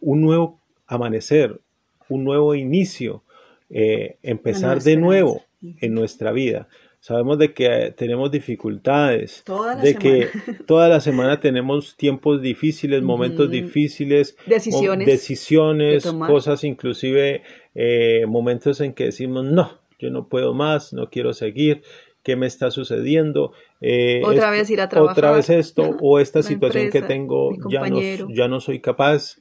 [0.00, 1.60] un nuevo amanecer,
[2.08, 3.22] un nuevo inicio,
[3.70, 5.42] eh, empezar de nuevo
[5.80, 6.68] en nuestra vida.
[7.00, 9.42] Sabemos de que tenemos dificultades,
[9.82, 10.28] de que
[10.68, 17.42] toda la semana tenemos tiempos difíciles, momentos difíciles, decisiones, decisiones cosas inclusive
[17.74, 21.82] eh, momentos en que decimos, no, yo no puedo más, no quiero seguir,
[22.22, 23.52] ¿qué me está sucediendo?
[23.84, 25.18] Eh, otra vez ir a trabajar.
[25.18, 29.36] Otra vez esto, o esta situación que tengo, ya no, ya no soy capaz.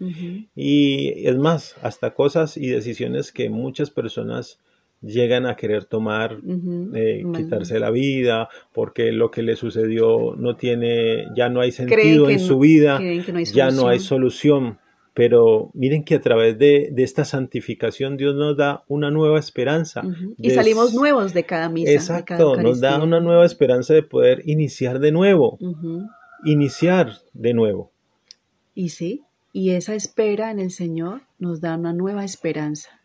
[0.55, 4.59] Y es más, hasta cosas y decisiones que muchas personas
[5.01, 6.39] llegan a querer tomar,
[6.93, 12.29] eh, quitarse la vida, porque lo que le sucedió no tiene, ya no hay sentido
[12.29, 12.99] en su vida,
[13.53, 14.79] ya no hay solución.
[15.13, 20.01] Pero miren que a través de, esta santificación Dios nos da una nueva esperanza.
[20.37, 21.91] Y salimos nuevos de cada misa.
[21.91, 25.57] Exacto, nos da una nueva esperanza de poder iniciar de nuevo,
[26.45, 27.91] iniciar de nuevo.
[28.73, 33.01] Y sí, y esa espera en el Señor nos da una nueva esperanza.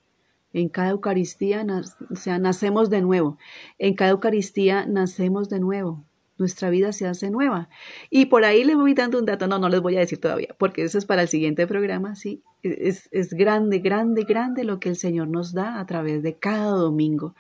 [0.53, 1.67] En cada Eucaristía,
[2.11, 3.37] o sea, nacemos de nuevo.
[3.79, 6.06] En cada Eucaristía nacemos de nuevo.
[6.39, 7.69] Nuestra vida se hace nueva.
[8.11, 10.55] Y por ahí le voy dando un dato, no, no les voy a decir todavía,
[10.59, 12.43] porque eso es para el siguiente programa, sí.
[12.63, 16.71] Es, es grande, grande, grande lo que el Señor nos da a través de cada
[16.71, 17.35] domingo.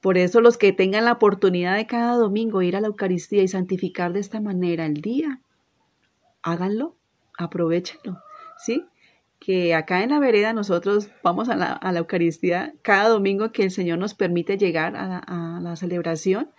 [0.00, 3.48] Por eso los que tengan la oportunidad de cada domingo ir a la Eucaristía y
[3.48, 5.40] santificar de esta manera el día,
[6.42, 6.96] háganlo,
[7.38, 8.18] aprovechenlo,
[8.58, 8.84] ¿sí?
[9.44, 13.98] que acá en la vereda nosotros vamos a la, Eucaristía cada domingo que el Señor
[13.98, 16.50] nos permite llegar a, la celebración.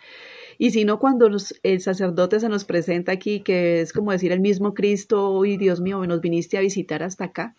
[0.57, 1.29] Y si no, cuando
[1.63, 5.81] el sacerdote se nos presenta aquí, que es como decir el mismo Cristo, y Dios
[5.81, 7.55] mío, nos viniste a visitar hasta acá,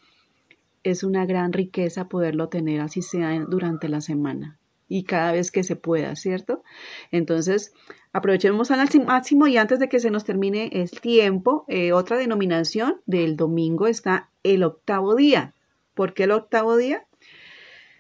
[0.83, 5.63] es una gran riqueza poderlo tener, así sea durante la semana y cada vez que
[5.63, 6.63] se pueda, ¿cierto?
[7.11, 7.73] Entonces,
[8.13, 13.01] aprovechemos al máximo y antes de que se nos termine el tiempo, eh, otra denominación
[13.07, 15.55] del domingo está el octavo día.
[15.95, 17.07] ¿Por qué el octavo día?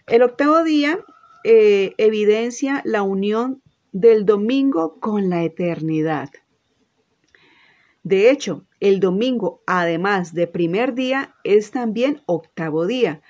[0.06, 0.98] El octavo día
[1.44, 3.62] eh, evidencia la unión
[3.94, 6.28] del domingo con la eternidad.
[8.02, 13.22] De hecho, el domingo, además de primer día, es también octavo día,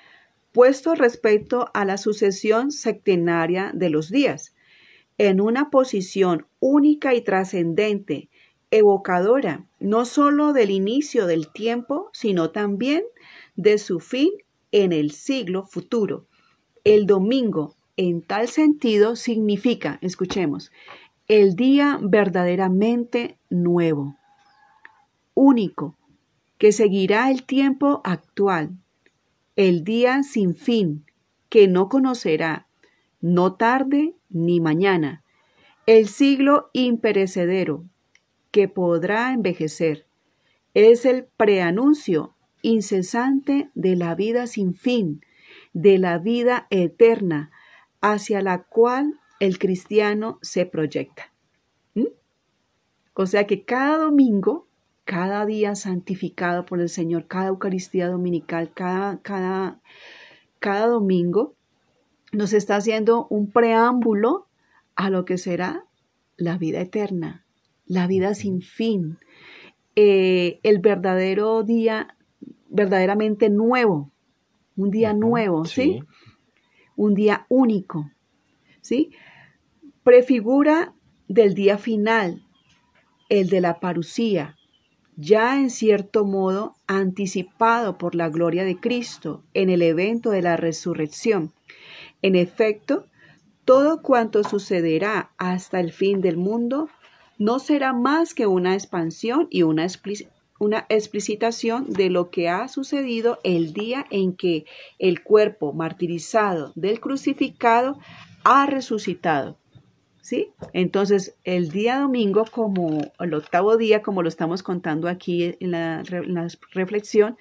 [0.51, 4.55] puesto respecto a la sucesión septenaria de los días,
[5.19, 8.29] en una posición única y trascendente,
[8.71, 13.03] evocadora no sólo del inicio del tiempo, sino también
[13.55, 14.31] de su fin
[14.71, 16.25] en el siglo futuro.
[16.83, 20.71] El domingo, en tal sentido, significa, escuchemos,
[21.27, 24.15] el día verdaderamente nuevo,
[25.33, 25.95] único,
[26.57, 28.77] que seguirá el tiempo actual,
[29.55, 31.05] el día sin fin,
[31.49, 32.67] que no conocerá,
[33.21, 35.23] no tarde ni mañana,
[35.85, 37.85] el siglo imperecedero,
[38.51, 40.05] que podrá envejecer,
[40.73, 45.21] es el preanuncio incesante de la vida sin fin,
[45.73, 47.51] de la vida eterna,
[48.11, 51.33] hacia la cual el cristiano se proyecta.
[51.95, 52.05] ¿Mm?
[53.15, 54.67] O sea que cada domingo,
[55.05, 59.79] cada día santificado por el Señor, cada Eucaristía dominical, cada, cada,
[60.59, 61.55] cada domingo,
[62.31, 64.47] nos está haciendo un preámbulo
[64.95, 65.85] a lo que será
[66.37, 67.43] la vida eterna,
[67.87, 69.17] la vida sin fin,
[69.95, 72.15] eh, el verdadero día
[72.69, 74.11] verdaderamente nuevo,
[74.75, 76.01] un día nuevo, ¿sí?
[76.95, 78.11] Un día único,
[78.81, 79.11] ¿sí?
[80.03, 80.93] Prefigura
[81.27, 82.43] del día final,
[83.29, 84.55] el de la parucía,
[85.15, 90.57] ya en cierto modo anticipado por la gloria de Cristo en el evento de la
[90.57, 91.53] resurrección.
[92.21, 93.07] En efecto,
[93.63, 96.89] todo cuanto sucederá hasta el fin del mundo
[97.37, 99.87] no será más que una expansión y una,
[100.59, 104.65] una explicitación de lo que ha sucedido el día en que
[104.99, 107.99] el cuerpo martirizado del crucificado
[108.43, 109.57] ha resucitado.
[110.21, 110.49] ¿Sí?
[110.73, 116.01] Entonces, el día domingo, como el octavo día, como lo estamos contando aquí en la,
[116.09, 117.37] en la reflexión,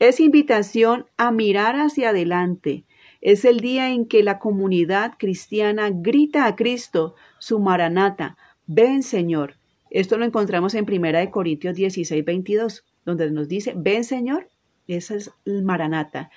[0.00, 2.86] es invitación a mirar hacia adelante.
[3.20, 8.36] Es el día en que la comunidad cristiana grita a Cristo, su maranata,
[8.66, 9.54] ven Señor,
[9.94, 14.48] esto lo encontramos en Primera de Corintios 16, 22, donde nos dice, ven Señor,
[14.88, 16.30] esa es el Maranata.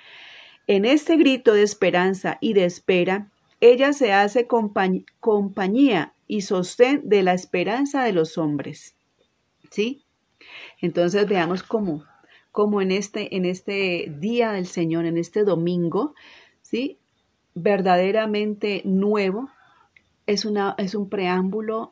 [0.68, 7.24] En este grito de esperanza y de espera, ella se hace compañía y sostén de
[7.24, 8.94] la esperanza de los hombres.
[9.72, 10.04] ¿Sí?
[10.80, 12.04] Entonces veamos cómo,
[12.52, 16.14] cómo en este, en este día del Señor, en este domingo,
[16.62, 16.98] ¿sí?
[17.54, 19.50] verdaderamente nuevo,
[20.26, 21.90] es, una, es un preámbulo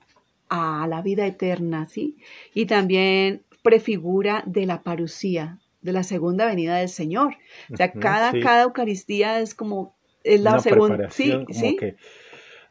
[0.48, 2.16] a la vida eterna, ¿sí?
[2.54, 7.34] Y también prefigura de la parucía, de la segunda venida del Señor.
[7.72, 11.76] O sea, cada, cada Eucaristía es como es la segunda, sí, sí.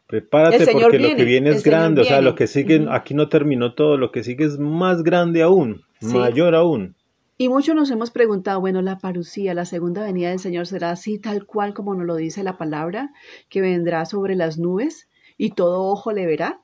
[0.07, 3.73] prepárate porque lo que viene es grande, o sea, lo que sigue, aquí no terminó
[3.73, 6.95] todo, lo que sigue es más grande aún, mayor aún.
[7.38, 11.19] Y muchos nos hemos preguntado, bueno, la parucía, la segunda venida del Señor será así
[11.19, 13.11] tal cual como nos lo dice la palabra,
[13.49, 16.61] que vendrá sobre las nubes y todo ojo le verá,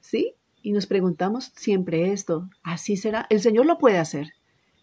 [0.00, 0.34] ¿sí?
[0.62, 3.26] Y nos preguntamos siempre esto, ¿así será?
[3.30, 4.28] ¿El Señor lo puede hacer?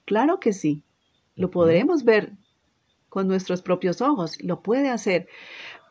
[0.06, 0.84] Claro que sí,
[1.36, 2.34] lo podremos ver
[3.08, 5.28] con nuestros propios ojos, lo puede hacer.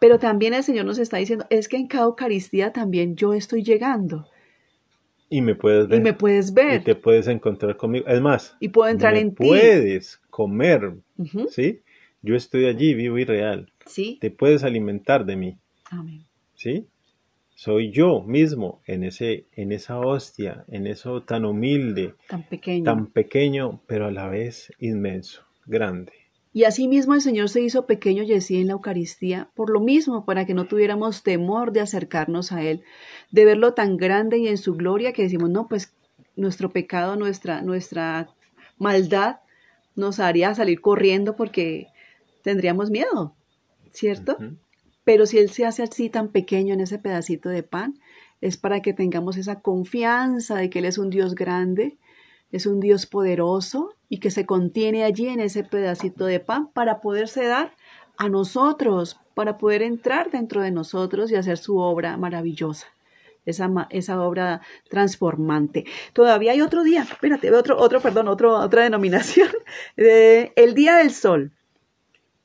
[0.00, 3.62] Pero también el Señor nos está diciendo, es que en cada Eucaristía también yo estoy
[3.62, 4.28] llegando.
[5.30, 6.00] Y me puedes ver.
[6.00, 6.80] Y me puedes ver.
[6.80, 8.06] Y te puedes encontrar conmigo.
[8.06, 8.56] Es más.
[8.60, 9.46] Y puedo entrar en ti.
[9.46, 10.94] Puedes comer.
[11.50, 11.82] ¿Sí?
[12.22, 13.72] Yo estoy allí, vivo y real.
[13.86, 14.18] Sí.
[14.20, 15.58] Te puedes alimentar de mí.
[15.90, 16.24] Amén.
[16.54, 16.86] ¿Sí?
[17.58, 23.06] Soy yo mismo en ese en esa hostia, en eso tan humilde, tan pequeño, tan
[23.08, 26.12] pequeño, pero a la vez inmenso, grande.
[26.52, 30.24] Y asimismo el Señor se hizo pequeño y así en la Eucaristía, por lo mismo,
[30.24, 32.84] para que no tuviéramos temor de acercarnos a Él,
[33.32, 35.92] de verlo tan grande y en su gloria que decimos, no, pues
[36.36, 38.28] nuestro pecado, nuestra, nuestra
[38.78, 39.40] maldad
[39.96, 41.88] nos haría salir corriendo porque
[42.42, 43.34] tendríamos miedo,
[43.90, 44.38] ¿cierto?
[45.08, 47.98] Pero si Él se hace así tan pequeño en ese pedacito de pan,
[48.42, 51.96] es para que tengamos esa confianza de que Él es un Dios grande,
[52.52, 57.00] es un Dios poderoso y que se contiene allí en ese pedacito de pan para
[57.00, 57.74] poderse dar
[58.18, 62.88] a nosotros, para poder entrar dentro de nosotros y hacer su obra maravillosa.
[63.46, 65.86] Esa, obra transformante.
[66.12, 69.48] Todavía hay otro día, espérate, otro, otro, perdón, otro, otra denominación,
[69.96, 71.52] el día del sol.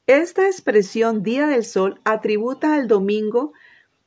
[0.07, 3.53] Esta expresión Día del Sol atributa al domingo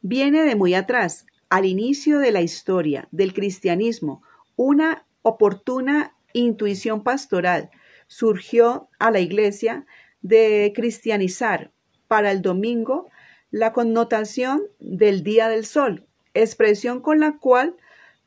[0.03, 4.23] viene de muy atrás, al inicio de la historia del cristianismo.
[4.57, 7.71] Una oportuna intuición pastoral
[8.09, 9.87] surgió a la iglesia
[10.21, 11.73] de cristianizar
[12.09, 13.09] para el domingo
[13.51, 17.75] la connotación del Día del Sol, expresión con la cual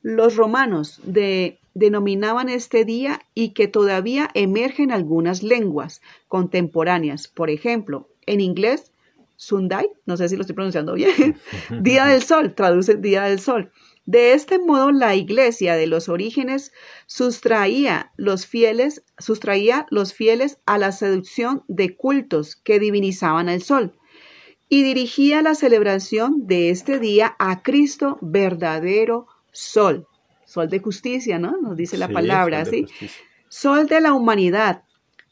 [0.02, 7.28] los romanos de denominaban este día y que todavía emergen algunas lenguas contemporáneas.
[7.28, 8.92] Por ejemplo, en inglés,
[9.36, 11.38] Sunday, no sé si lo estoy pronunciando bien,
[11.82, 13.72] Día del Sol, traduce Día del Sol.
[14.06, 16.74] De este modo, la iglesia de los orígenes
[17.06, 23.94] sustraía los fieles, sustraía los fieles a la seducción de cultos que divinizaban al sol
[24.68, 30.08] y dirigía la celebración de este día a Cristo verdadero sol,
[30.50, 31.58] sol de justicia, ¿no?
[31.62, 32.88] Nos dice la palabra, ¿sí?
[33.50, 34.82] Sol de la humanidad,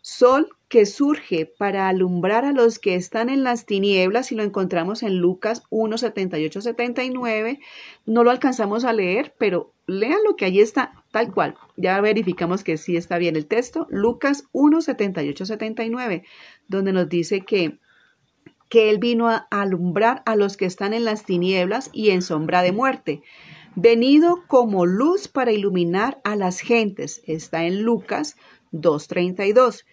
[0.01, 5.01] sol que surge para alumbrar a los que están en las tinieblas y lo encontramos
[5.01, 7.59] en Lucas 1, 78, 79.
[8.05, 11.55] No lo alcanzamos a leer, pero lean lo que allí está tal cual.
[11.77, 13.87] Ya verificamos que sí está bien el texto.
[13.89, 16.25] Lucas 1, 78, 79,
[16.67, 17.79] donde nos dice que
[18.69, 22.61] que Él vino a alumbrar a los que están en las tinieblas y en sombra
[22.61, 23.21] de muerte,
[23.77, 28.35] venido como luz para iluminar a las gentes, está en Lucas
[28.71, 29.85] 2.32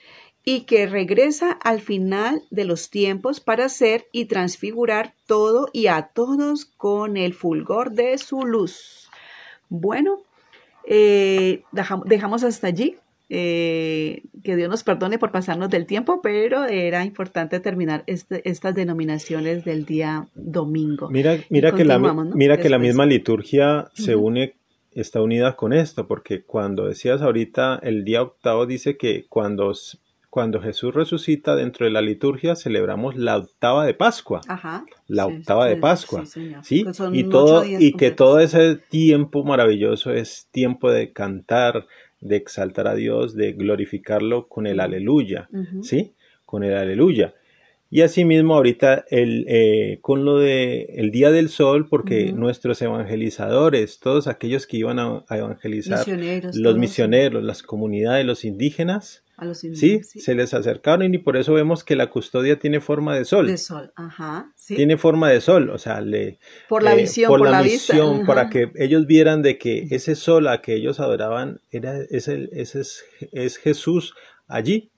[0.42, 6.10] y que regresa al final de los tiempos para hacer y transfigurar todo y a
[6.14, 9.10] todos con el fulgor de su luz.
[9.68, 10.22] Bueno,
[10.86, 11.62] eh,
[12.06, 12.96] dejamos hasta allí.
[13.30, 18.74] Eh, que Dios nos perdone por pasarnos del tiempo, pero era importante terminar este, estas
[18.74, 21.08] denominaciones del día domingo.
[21.08, 24.56] Mira, mira que la, mira que la misma liturgia se une,
[24.92, 29.72] está unida con esto, porque cuando decías ahorita el día octavo dice que cuando
[30.34, 34.40] cuando Jesús resucita dentro de la liturgia celebramos la octava de Pascua.
[34.48, 36.24] Ajá, la octava de Pascua.
[36.26, 41.86] Sí, y todo y que todo ese tiempo maravilloso es tiempo de cantar,
[42.24, 45.48] de exaltar a Dios, de glorificarlo con el aleluya,
[45.82, 46.14] ¿sí?
[46.44, 47.34] Con el aleluya.
[47.90, 54.00] Y asimismo ahorita el, eh, con lo de el Día del Sol, porque nuestros evangelizadores,
[54.00, 56.04] todos aquellos que iban a, evangelizar,
[56.54, 59.23] los misioneros, las comunidades, los indígenas,
[59.74, 60.00] ¿sí?
[60.02, 63.46] se les acercaron y por eso vemos que la custodia tiene forma de sol.
[63.46, 64.52] De sol, ajá.
[64.66, 68.48] Tiene forma de sol, o sea, le, por la eh, visión, por, la, visión, para
[68.48, 72.80] que ellos vieran de que ese sol a que ellos adoraban era, es, el, ese
[72.80, 74.14] es, es Jesús
[74.46, 74.90] allí.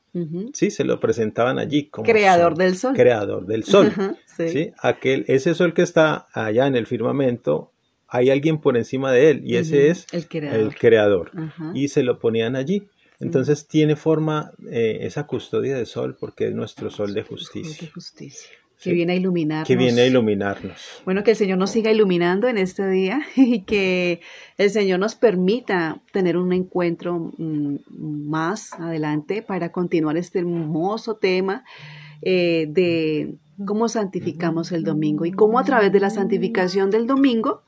[0.55, 2.95] Sí, se lo presentaban allí como creador del sol.
[2.97, 3.93] Creador del sol.
[4.39, 4.73] sí.
[4.79, 7.73] Aquel, ese sol que está allá en el firmamento,
[8.09, 10.27] hay alguien por encima de él y ese es el
[10.75, 11.31] creador.
[11.75, 12.89] Y se lo ponían allí.
[13.21, 17.75] Entonces tiene forma eh, esa custodia de sol porque es nuestro sol de justicia.
[17.75, 18.51] Sol de justicia.
[18.83, 19.67] Que viene a iluminarnos.
[19.67, 21.01] Que viene a iluminarnos.
[21.07, 24.21] Bueno, que el Señor nos siga iluminando en este día y que
[24.59, 31.65] el Señor nos permita tener un encuentro mm, más adelante para continuar este hermoso tema
[32.21, 37.63] eh, de cómo santificamos el domingo y cómo a través de la santificación del domingo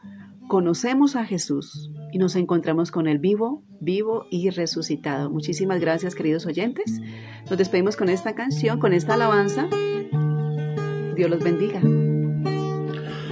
[0.49, 5.31] conocemos a Jesús y nos encontramos con el vivo, vivo y resucitado.
[5.31, 7.01] Muchísimas gracias, queridos oyentes.
[7.49, 9.69] Nos despedimos con esta canción, con esta alabanza
[11.19, 11.81] Dios los bendiga.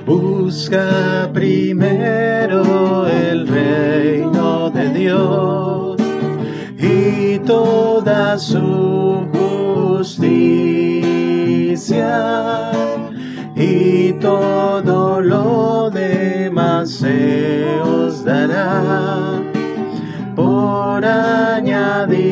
[0.05, 5.97] Busca primero el reino de Dios
[6.79, 9.27] y toda su
[9.97, 10.37] justicia
[13.87, 19.41] y todo lo demás se os dará
[20.35, 22.26] por añadir.